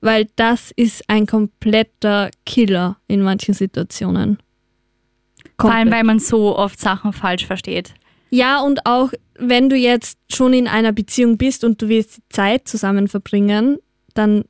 Weil 0.00 0.28
das 0.36 0.72
ist 0.76 1.02
ein 1.08 1.26
kompletter 1.26 2.30
Killer 2.46 2.96
in 3.06 3.22
manchen 3.22 3.54
Situationen. 3.54 4.38
vor 5.58 5.70
allem, 5.70 5.78
Komplett. 5.84 5.92
weil 5.94 6.04
man 6.04 6.18
so 6.20 6.56
oft 6.56 6.80
Sachen 6.80 7.12
falsch 7.12 7.44
versteht. 7.46 7.94
Ja, 8.30 8.60
und 8.60 8.86
auch 8.86 9.10
wenn 9.38 9.68
du 9.68 9.76
jetzt 9.76 10.18
schon 10.32 10.52
in 10.54 10.68
einer 10.68 10.92
Beziehung 10.92 11.36
bist 11.36 11.64
und 11.64 11.82
du 11.82 11.88
willst 11.88 12.18
die 12.18 12.22
Zeit 12.30 12.68
zusammen 12.68 13.08
verbringen, 13.08 13.78
dann 14.14 14.44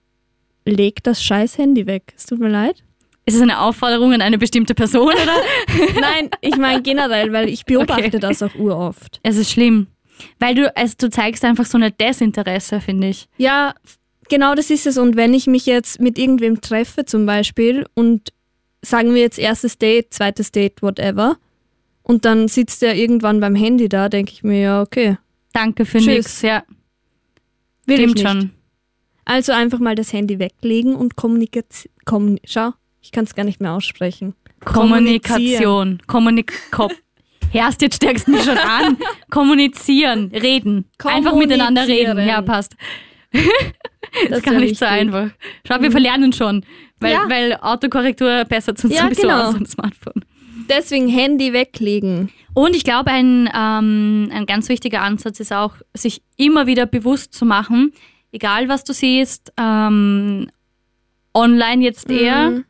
leg 0.64 1.02
das 1.02 1.22
scheiß 1.24 1.58
Handy 1.58 1.86
weg. 1.86 2.12
Es 2.16 2.26
tut 2.26 2.38
mir 2.38 2.48
leid. 2.50 2.82
Ist 3.26 3.36
es 3.36 3.42
eine 3.42 3.60
Aufforderung 3.60 4.12
an 4.12 4.22
eine 4.22 4.38
bestimmte 4.38 4.74
Person 4.74 5.08
oder? 5.12 5.36
Nein, 6.00 6.30
ich 6.40 6.56
meine 6.56 6.82
generell, 6.82 7.32
weil 7.32 7.48
ich 7.48 7.64
beobachte 7.64 8.04
Okay. 8.06 8.18
das 8.18 8.42
auch 8.42 8.54
uroft. 8.54 9.20
Es 9.22 9.36
ist 9.36 9.50
schlimm. 9.50 9.86
Weil 10.38 10.54
du, 10.54 10.76
also 10.76 10.94
du 10.98 11.10
zeigst 11.10 11.44
einfach 11.44 11.64
so 11.64 11.78
eine 11.78 11.90
Desinteresse, 11.90 12.80
finde 12.80 13.08
ich. 13.08 13.28
Ja, 13.38 13.74
genau 14.30 14.54
das 14.54 14.70
ist 14.70 14.86
es. 14.86 14.96
Und 14.96 15.16
wenn 15.16 15.34
ich 15.34 15.46
mich 15.46 15.66
jetzt 15.66 16.00
mit 16.00 16.18
irgendwem 16.18 16.62
treffe 16.62 17.04
zum 17.04 17.26
Beispiel 17.26 17.86
und 17.94 18.32
sagen 18.80 19.14
wir 19.14 19.20
jetzt 19.20 19.38
erstes 19.38 19.76
Date, 19.76 20.14
zweites 20.14 20.52
Date, 20.52 20.80
whatever, 20.80 21.36
und 22.02 22.24
dann 22.24 22.48
sitzt 22.48 22.82
er 22.82 22.96
irgendwann 22.96 23.40
beim 23.40 23.54
Handy 23.54 23.90
da, 23.90 24.08
denke 24.08 24.32
ich 24.32 24.42
mir, 24.42 24.60
ja, 24.60 24.82
okay, 24.82 25.18
Danke 25.52 25.84
für 25.84 25.98
Tschüss. 25.98 26.06
nix. 26.06 26.42
Ja, 26.42 26.62
will 27.86 27.96
stimmt 27.96 28.18
ich 28.18 28.24
nicht. 28.24 28.32
schon. 28.32 28.50
Also 29.24 29.52
einfach 29.52 29.78
mal 29.78 29.94
das 29.94 30.12
Handy 30.12 30.38
weglegen 30.38 30.94
und 30.94 31.16
Kommunikation. 31.16 31.92
Kommun 32.04 32.40
Schau, 32.44 32.70
ich 33.02 33.12
kann 33.12 33.24
es 33.24 33.34
gar 33.34 33.44
nicht 33.44 33.60
mehr 33.60 33.72
aussprechen. 33.72 34.34
Kommunikation. 34.64 36.00
Kommunik 36.06 36.52
Ko 36.70 36.90
Herst, 37.52 37.82
jetzt 37.82 37.96
stärkst 37.96 38.28
du 38.28 38.32
mich 38.32 38.44
schon 38.44 38.58
an. 38.58 38.96
Kommunizieren, 39.30 40.30
reden. 40.32 40.84
Einfach 41.02 41.34
miteinander 41.34 41.86
reden. 41.86 42.24
Ja, 42.24 42.42
passt. 42.42 42.76
Das 43.32 44.38
ist 44.38 44.44
gar 44.44 44.54
nicht 44.54 44.76
so 44.76 44.84
einfach. 44.86 45.30
Schau, 45.66 45.80
wir 45.80 45.90
verlernen 45.90 46.32
schon. 46.32 46.64
Weil, 46.98 47.12
Ja. 47.12 47.24
weil 47.28 47.56
Autokorrektur 47.60 48.44
bessert 48.44 48.82
uns 48.84 48.94
Ja, 48.94 49.04
sowieso 49.04 49.22
genau. 49.22 49.48
aus 49.48 49.54
am 49.54 49.66
Smartphone. 49.66 50.24
Deswegen 50.68 51.08
Handy 51.08 51.52
weglegen. 51.52 52.30
Und 52.54 52.74
ich 52.74 52.84
glaube, 52.84 53.10
ein, 53.10 53.48
ähm, 53.54 54.30
ein 54.32 54.46
ganz 54.46 54.68
wichtiger 54.68 55.02
Ansatz 55.02 55.38
ist 55.40 55.52
auch, 55.52 55.74
sich 55.94 56.22
immer 56.36 56.66
wieder 56.66 56.86
bewusst 56.86 57.32
zu 57.34 57.44
machen, 57.44 57.92
egal 58.32 58.68
was 58.68 58.82
du 58.84 58.92
siehst, 58.92 59.52
ähm, 59.58 60.48
online 61.34 61.84
jetzt 61.84 62.10
eher 62.10 62.50
Mhm. 62.50 62.64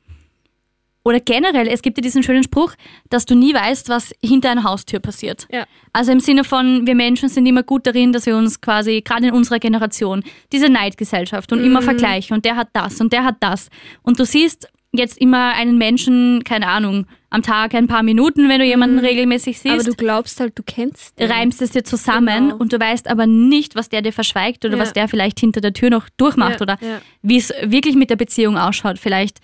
Oder 1.03 1.19
generell, 1.21 1.67
es 1.69 1.83
gibt 1.83 1.97
ja 1.99 2.03
diesen 2.03 2.23
schönen 2.23 2.43
Spruch, 2.43 2.75
dass 3.09 3.25
du 3.25 3.35
nie 3.35 3.55
weißt, 3.55 3.89
was 3.89 4.13
hinter 4.23 4.51
einer 4.51 4.65
Haustür 4.65 5.01
passiert. 5.01 5.47
Ja. 5.51 5.65
Also 5.93 6.13
im 6.13 6.21
Sinne 6.21 6.45
von, 6.45 6.87
wir 6.87 6.95
Menschen 6.95 7.29
sind 7.29 7.47
immer 7.47 7.63
gut 7.63 7.87
darin, 7.87 8.13
dass 8.13 8.27
wir 8.27 8.37
uns 8.37 8.61
quasi, 8.61 9.01
gerade 9.03 9.29
in 9.29 9.33
unserer 9.33 9.59
Generation, 9.59 10.23
diese 10.53 10.69
Neidgesellschaft 10.69 11.53
und 11.53 11.61
Mhm. 11.61 11.65
immer 11.67 11.83
vergleichen 11.83 12.35
und 12.37 12.45
der 12.45 12.57
hat 12.57 12.69
das 12.75 13.01
und 13.01 13.13
der 13.13 13.25
hat 13.25 13.37
das. 13.41 13.69
Und 14.03 14.21
du 14.21 14.25
siehst 14.27 14.69
jetzt 14.93 15.19
immer 15.19 15.55
einen 15.55 15.79
Menschen, 15.79 16.43
keine 16.45 16.67
Ahnung, 16.67 17.07
am 17.33 17.43
Tag 17.43 17.75
ein 17.77 17.87
paar 17.87 18.03
Minuten, 18.03 18.49
wenn 18.49 18.59
du 18.59 18.65
jemanden 18.67 18.99
regelmäßig 18.99 19.57
siehst 19.61 19.65
Mhm. 19.67 19.81
Aber 19.81 19.85
du 19.85 19.95
glaubst 19.95 20.41
halt, 20.41 20.59
du 20.59 20.65
kennst 20.65 21.19
den. 21.19 21.31
reimst 21.31 21.63
es 21.63 21.71
dir 21.71 21.85
zusammen 21.85 22.49
Genau. 22.49 22.57
und 22.57 22.73
du 22.73 22.81
weißt 22.81 23.09
aber 23.09 23.27
nicht, 23.29 23.77
was 23.77 23.89
der 23.89 24.03
dir 24.03 24.13
verschweigt 24.13 24.65
oder 24.65 24.77
Ja. 24.77 24.83
was 24.83 24.93
der 24.93 25.07
vielleicht 25.07 25.39
hinter 25.39 25.61
der 25.61 25.73
Tür 25.73 25.91
noch 25.91 26.09
durchmacht 26.17 26.57
Ja, 26.57 26.61
oder 26.63 26.79
wie 27.23 27.37
es 27.39 27.53
wirklich 27.63 27.95
mit 27.95 28.11
der 28.11 28.17
Beziehung 28.17 28.59
ausschaut. 28.59 28.99
Vielleicht 28.99 29.39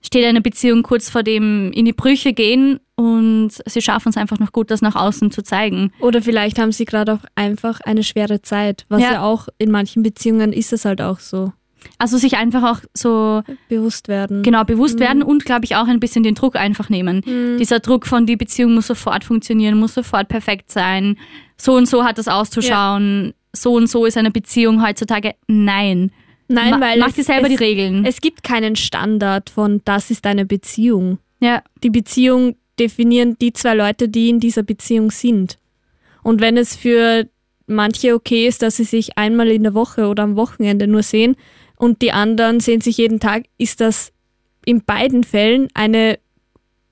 steht 0.00 0.24
eine 0.24 0.40
Beziehung 0.40 0.82
kurz 0.82 1.10
vor 1.10 1.22
dem 1.22 1.72
in 1.72 1.84
die 1.84 1.92
Brüche 1.92 2.32
gehen 2.32 2.80
und 2.94 3.50
sie 3.66 3.82
schaffen 3.82 4.10
es 4.10 4.16
einfach 4.16 4.38
noch 4.38 4.52
gut, 4.52 4.70
das 4.70 4.82
nach 4.82 4.94
außen 4.96 5.30
zu 5.30 5.42
zeigen. 5.42 5.92
Oder 6.00 6.22
vielleicht 6.22 6.58
haben 6.58 6.72
sie 6.72 6.84
gerade 6.84 7.14
auch 7.14 7.24
einfach 7.34 7.80
eine 7.80 8.02
schwere 8.02 8.42
Zeit, 8.42 8.84
was 8.88 9.02
Ja. 9.02 9.12
ja. 9.14 9.22
auch 9.22 9.48
in 9.58 9.70
manchen 9.70 10.02
Beziehungen 10.02 10.52
ist 10.52 10.72
es 10.72 10.84
halt 10.84 11.00
auch 11.00 11.18
so. 11.18 11.52
Also 11.96 12.16
sich 12.18 12.36
einfach 12.36 12.64
auch 12.64 12.80
so 12.92 13.42
Bewusst 13.68 14.08
werden. 14.08 14.42
genau 14.42 14.64
bewusst 14.64 14.98
werden 14.98 15.22
und, 15.22 15.44
glaube 15.44 15.64
ich, 15.64 15.76
auch 15.76 15.86
ein 15.86 16.00
bisschen 16.00 16.24
den 16.24 16.34
Druck 16.34 16.56
einfach 16.56 16.88
nehmen. 16.88 17.22
Dieser 17.58 17.78
Druck 17.78 18.04
von 18.06 18.26
die 18.26 18.36
Beziehung 18.36 18.74
muss 18.74 18.88
sofort 18.88 19.22
funktionieren, 19.24 19.78
muss 19.78 19.94
sofort 19.94 20.28
perfekt 20.28 20.72
sein. 20.72 21.16
So 21.56 21.74
und 21.74 21.86
so 21.86 22.04
hat 22.04 22.18
das 22.18 22.26
auszuschauen. 22.28 23.32
So 23.52 23.74
und 23.74 23.88
so 23.88 24.06
ist 24.06 24.16
eine 24.16 24.30
Beziehung 24.32 24.84
heutzutage. 24.84 25.34
Nein. 25.46 26.10
Nein, 26.48 26.70
Ma- 26.70 26.80
weil 26.80 26.98
mach 26.98 27.08
es, 27.08 27.14
dir 27.14 27.24
selber 27.24 27.44
es, 27.44 27.56
die 27.56 27.62
Regeln. 27.64 28.04
es 28.04 28.20
gibt 28.20 28.42
keinen 28.42 28.74
Standard 28.76 29.50
von 29.50 29.82
das 29.84 30.10
ist 30.10 30.26
eine 30.26 30.44
Beziehung. 30.46 31.18
ja, 31.40 31.62
Die 31.82 31.90
Beziehung 31.90 32.56
definieren 32.78 33.36
die 33.40 33.52
zwei 33.52 33.74
Leute, 33.74 34.08
die 34.08 34.28
in 34.30 34.40
dieser 34.40 34.62
Beziehung 34.62 35.10
sind. 35.10 35.58
Und 36.22 36.40
wenn 36.40 36.56
es 36.56 36.74
für 36.76 37.28
manche 37.66 38.14
okay 38.14 38.46
ist, 38.46 38.62
dass 38.62 38.76
sie 38.76 38.84
sich 38.84 39.18
einmal 39.18 39.48
in 39.48 39.62
der 39.62 39.74
Woche 39.74 40.06
oder 40.08 40.22
am 40.22 40.36
Wochenende 40.36 40.86
nur 40.86 41.02
sehen 41.02 41.36
und 41.76 42.00
die 42.02 42.12
anderen 42.12 42.60
sehen 42.60 42.80
sich 42.80 42.96
jeden 42.96 43.20
Tag, 43.20 43.44
ist 43.58 43.80
das 43.80 44.12
in 44.64 44.82
beiden 44.84 45.24
Fällen 45.24 45.68
eine 45.74 46.18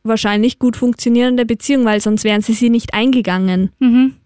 wahrscheinlich 0.03 0.59
gut 0.59 0.77
funktionierende 0.77 1.47
Beziehung, 1.47 1.85
weil 1.85 2.01
sonst 2.01 2.25
wären 2.25 2.42
sie 2.42 2.53
sie 2.53 2.71
nicht 2.71 2.95
eingegangen. 2.95 3.71
mhm. 3.79 4.16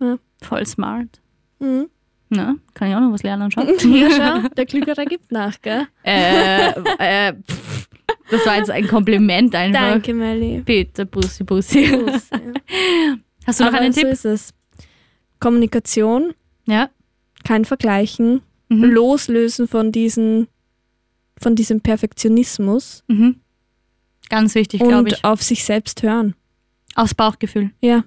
Ja. 0.00 0.18
voll 0.42 0.66
smart. 0.66 1.20
Mhm. 1.60 1.86
Ne? 2.34 2.58
Kann 2.74 2.88
ich 2.88 2.94
auch 2.96 3.00
noch 3.00 3.12
was 3.12 3.22
lernen, 3.22 3.50
schau. 3.50 3.62
Ja, 3.88 4.10
schau, 4.42 4.48
der 4.48 4.66
Klügere 4.66 5.04
gibt 5.06 5.30
nach, 5.32 5.60
gell? 5.62 5.86
äh, 6.04 6.70
äh, 6.98 7.32
pff, 7.34 7.88
das 8.30 8.44
war 8.46 8.56
jetzt 8.56 8.70
ein 8.70 8.88
Kompliment 8.88 9.54
einfach. 9.54 9.80
Danke, 9.80 10.12
Melli. 10.14 10.60
Bitte, 10.64 11.06
Bussi, 11.06 11.44
Bussi. 11.44 11.86
Kuss, 11.88 12.30
ja. 12.30 12.38
Hast 13.46 13.60
du 13.60 13.64
noch 13.64 13.72
Aber 13.72 13.80
einen 13.82 13.92
so 13.92 14.00
Tipp? 14.00 14.10
ist 14.10 14.24
es. 14.24 14.54
Kommunikation, 15.40 16.32
Ja. 16.66 16.88
kein 17.44 17.64
Vergleichen, 17.64 18.40
Mhm. 18.70 18.84
loslösen 18.84 19.68
von 19.68 19.92
diesen 19.92 20.48
von 21.40 21.54
diesem 21.54 21.80
Perfektionismus 21.82 23.04
Mhm. 23.08 23.40
Ganz 24.30 24.54
wichtig, 24.54 24.80
glaube 24.80 25.00
und 25.00 25.12
ich. 25.12 25.24
auf 25.24 25.42
sich 25.42 25.64
selbst 25.64 26.02
hören. 26.02 26.34
Aufs 26.94 27.14
Bauchgefühl. 27.14 27.70
Ja, 27.80 28.04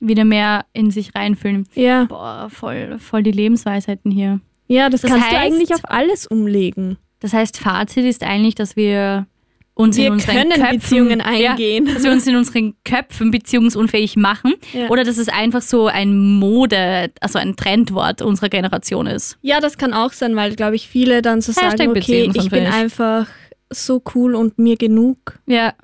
Wieder 0.00 0.24
mehr 0.24 0.64
in 0.72 0.90
sich 0.90 1.14
reinfühlen. 1.14 1.66
ja, 1.74 2.04
Boah, 2.04 2.48
voll, 2.50 2.98
voll 2.98 3.22
die 3.22 3.32
Lebensweisheiten 3.32 4.10
hier. 4.10 4.40
ja, 4.68 4.88
das, 4.90 5.00
Das 5.02 5.10
kannst 5.10 5.26
heißt- 5.26 5.30
du 5.32 5.36
eigentlich 5.38 5.74
auf 5.74 5.80
alles 5.84 6.26
umlegen. 6.26 6.98
Das 7.20 7.32
heißt, 7.32 7.58
Fazit 7.58 8.04
ist 8.04 8.22
eigentlich, 8.22 8.54
dass 8.54 8.76
wir 8.76 9.26
uns 9.74 9.96
in 9.96 10.04
Wir 10.04 10.12
unseren 10.12 10.34
können 10.36 10.50
Köpfen, 10.52 10.78
Beziehungen 10.78 11.18
Ja, 11.20 11.50
eingehen. 11.50 11.86
dass 11.86 12.02
wir 12.04 12.10
uns 12.12 12.26
in 12.26 12.36
unseren 12.36 12.74
Köpfen 12.84 13.30
beziehungsunfähig 13.30 14.16
machen. 14.16 14.54
Ja. 14.72 14.88
Oder 14.88 15.04
dass 15.04 15.18
es 15.18 15.28
einfach 15.28 15.62
so 15.62 15.86
ein 15.86 16.16
Mode, 16.38 17.10
also 17.20 17.38
ein 17.38 17.54
Trendwort 17.56 18.20
unserer 18.22 18.48
Generation 18.48 19.06
ist. 19.06 19.36
Ja, 19.42 19.60
das 19.60 19.78
kann 19.78 19.92
auch 19.94 20.12
sein, 20.12 20.34
weil, 20.36 20.54
glaube 20.56 20.76
ich, 20.76 20.88
viele 20.88 21.22
dann 21.22 21.40
so 21.40 21.52
Hashtag 21.52 21.78
sagen, 21.78 21.90
okay, 21.90 22.30
ich 22.34 22.50
bin 22.50 22.66
einfach 22.66 23.26
so 23.70 24.02
cool 24.14 24.34
und 24.34 24.58
mir 24.58 24.76
genug. 24.76 25.38
Ja. 25.46 25.74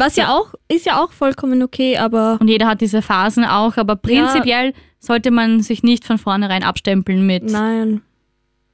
Was 0.00 0.16
ja, 0.16 0.34
auch, 0.34 0.54
ist 0.66 0.86
ja 0.86 1.02
auch 1.02 1.12
vollkommen 1.12 1.62
okay, 1.62 1.98
aber 1.98 2.38
Und 2.40 2.48
jeder 2.48 2.66
hat 2.66 2.80
diese 2.80 3.02
Phasen 3.02 3.44
auch, 3.44 3.76
aber 3.76 3.96
prinzipiell 3.96 4.72
sollte 4.98 5.30
man 5.30 5.60
sich 5.60 5.82
nicht 5.82 6.06
von 6.06 6.16
vornherein 6.16 6.64
abstempeln 6.64 7.26
mit. 7.26 7.44
Nein. 7.44 8.00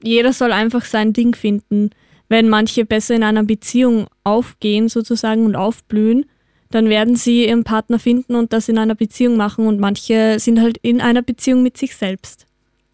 Jeder 0.01 0.33
soll 0.33 0.53
einfach 0.53 0.85
sein 0.85 1.13
Ding 1.13 1.35
finden. 1.35 1.91
Wenn 2.29 2.49
manche 2.49 2.85
besser 2.85 3.17
in 3.17 3.25
einer 3.25 3.43
Beziehung 3.43 4.07
aufgehen 4.23 4.89
sozusagen 4.89 5.47
und 5.47 5.57
aufblühen, 5.57 6.27
dann 6.71 6.89
werden 6.89 7.17
sie 7.17 7.49
ihren 7.49 7.65
Partner 7.65 7.99
finden 7.99 8.37
und 8.37 8.53
das 8.53 8.69
in 8.69 8.79
einer 8.79 8.95
Beziehung 8.95 9.37
machen 9.37 9.67
und 9.67 9.81
manche 9.81 10.39
sind 10.39 10.61
halt 10.61 10.79
in 10.79 11.01
einer 11.01 11.23
Beziehung 11.23 11.65
mit 11.65 11.77
sich 11.77 11.97
selbst. 11.97 12.47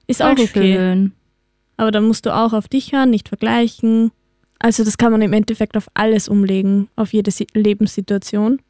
Ist 0.07 0.23
auch 0.23 0.37
Voll 0.37 0.47
okay. 0.47 0.75
schön. 0.75 1.13
Aber 1.77 1.91
dann 1.91 2.07
musst 2.07 2.25
du 2.25 2.35
auch 2.35 2.55
auf 2.55 2.67
dich 2.67 2.93
hören, 2.93 3.11
nicht 3.11 3.29
vergleichen. 3.29 4.11
Also 4.63 4.85
das 4.85 4.97
kann 4.97 5.11
man 5.11 5.23
im 5.23 5.33
Endeffekt 5.33 5.77
auf 5.77 5.89
alles 5.93 6.29
umlegen, 6.29 6.89
auf 6.95 7.13
jede 7.13 7.33
Si- 7.33 7.49
Lebenssituation. 7.53 8.61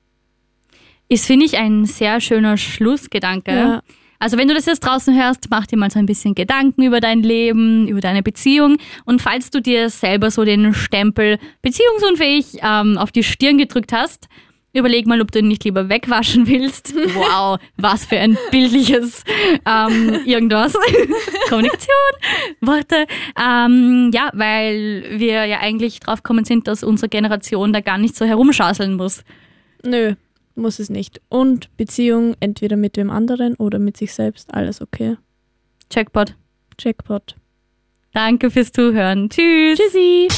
Ist, 1.09 1.27
finde 1.27 1.45
ich, 1.45 1.59
ein 1.59 1.85
sehr 1.85 2.21
schöner 2.23 2.57
Schlussgedanke. 2.57 3.53
Ja. 3.55 3.83
Also 4.19 4.39
wenn 4.39 4.49
du 4.49 4.55
das 4.55 4.65
jetzt 4.67 4.81
draußen 4.81 5.15
hörst, 5.15 5.49
mach 5.51 5.67
dir 5.67 5.77
mal 5.77 5.91
so 5.91 5.99
ein 5.99 6.07
bisschen 6.07 6.35
Gedanken 6.35 6.85
über 6.85 7.01
dein 7.01 7.23
Leben, 7.23 7.89
über 7.89 8.01
deine 8.01 8.23
Beziehung. 8.23 8.79
Und 9.05 9.21
falls 9.21 9.51
du 9.51 9.61
dir 9.61 9.91
selber 9.91 10.31
so 10.31 10.45
den 10.45 10.73
Stempel 10.73 11.39
beziehungsunfähig 11.61 12.61
ähm, 12.63 12.97
auf 12.97 13.13
die 13.13 13.25
Stirn 13.25 13.59
gedrückt 13.59 13.93
hast, 13.93 14.29
überleg 14.73 15.07
mal, 15.07 15.21
ob 15.21 15.31
du 15.31 15.41
ihn 15.41 15.49
nicht 15.49 15.65
lieber 15.65 15.89
wegwaschen 15.89 16.47
willst. 16.47 16.95
Wow, 17.15 17.59
was 17.77 18.07
für 18.07 18.19
ein 18.19 18.39
bildliches 18.51 19.25
ähm, 19.67 20.21
irgendwas. 20.25 20.73
Kommunikation, 21.49 21.97
Worte. 22.61 23.07
Ähm, 23.39 24.11
ja, 24.15 24.31
weil 24.33 25.05
wir 25.19 25.45
ja 25.45 25.61
eigentlich 25.61 26.01
drauf 26.01 26.23
gekommen 26.23 26.45
sind, 26.45 26.67
dass 26.69 26.83
unsere 26.83 27.09
Generation 27.09 27.73
da 27.73 27.81
gar 27.81 27.99
nicht 27.99 28.17
so 28.17 28.25
herumschasseln 28.25 28.95
muss. 28.95 29.25
Nö, 29.85 30.15
muss 30.55 30.79
es 30.79 30.91
nicht. 30.91 31.21
Und 31.29 31.75
Beziehung 31.77 32.35
entweder 32.41 32.77
mit 32.77 32.97
wem 32.97 33.11
anderen 33.11 33.55
oder 33.57 33.79
mit 33.79 33.97
sich 33.97 34.15
selbst, 34.15 34.53
alles 34.55 34.81
okay. 34.81 35.17
Checkpot. 35.91 36.35
Jackpot. 36.79 37.37
Danke 38.13 38.51
fürs 38.51 38.73
Zuhören. 38.73 39.29
Tschüss. 39.29 39.79
Tschüssi! 39.79 40.29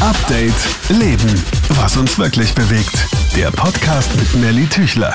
Update 0.00 0.52
Leben. 0.90 1.55
Was 1.76 1.96
uns 1.96 2.18
wirklich 2.18 2.54
bewegt. 2.54 3.06
Der 3.36 3.50
Podcast 3.50 4.16
mit 4.16 4.34
Nelly 4.34 4.66
Tüchler. 4.66 5.14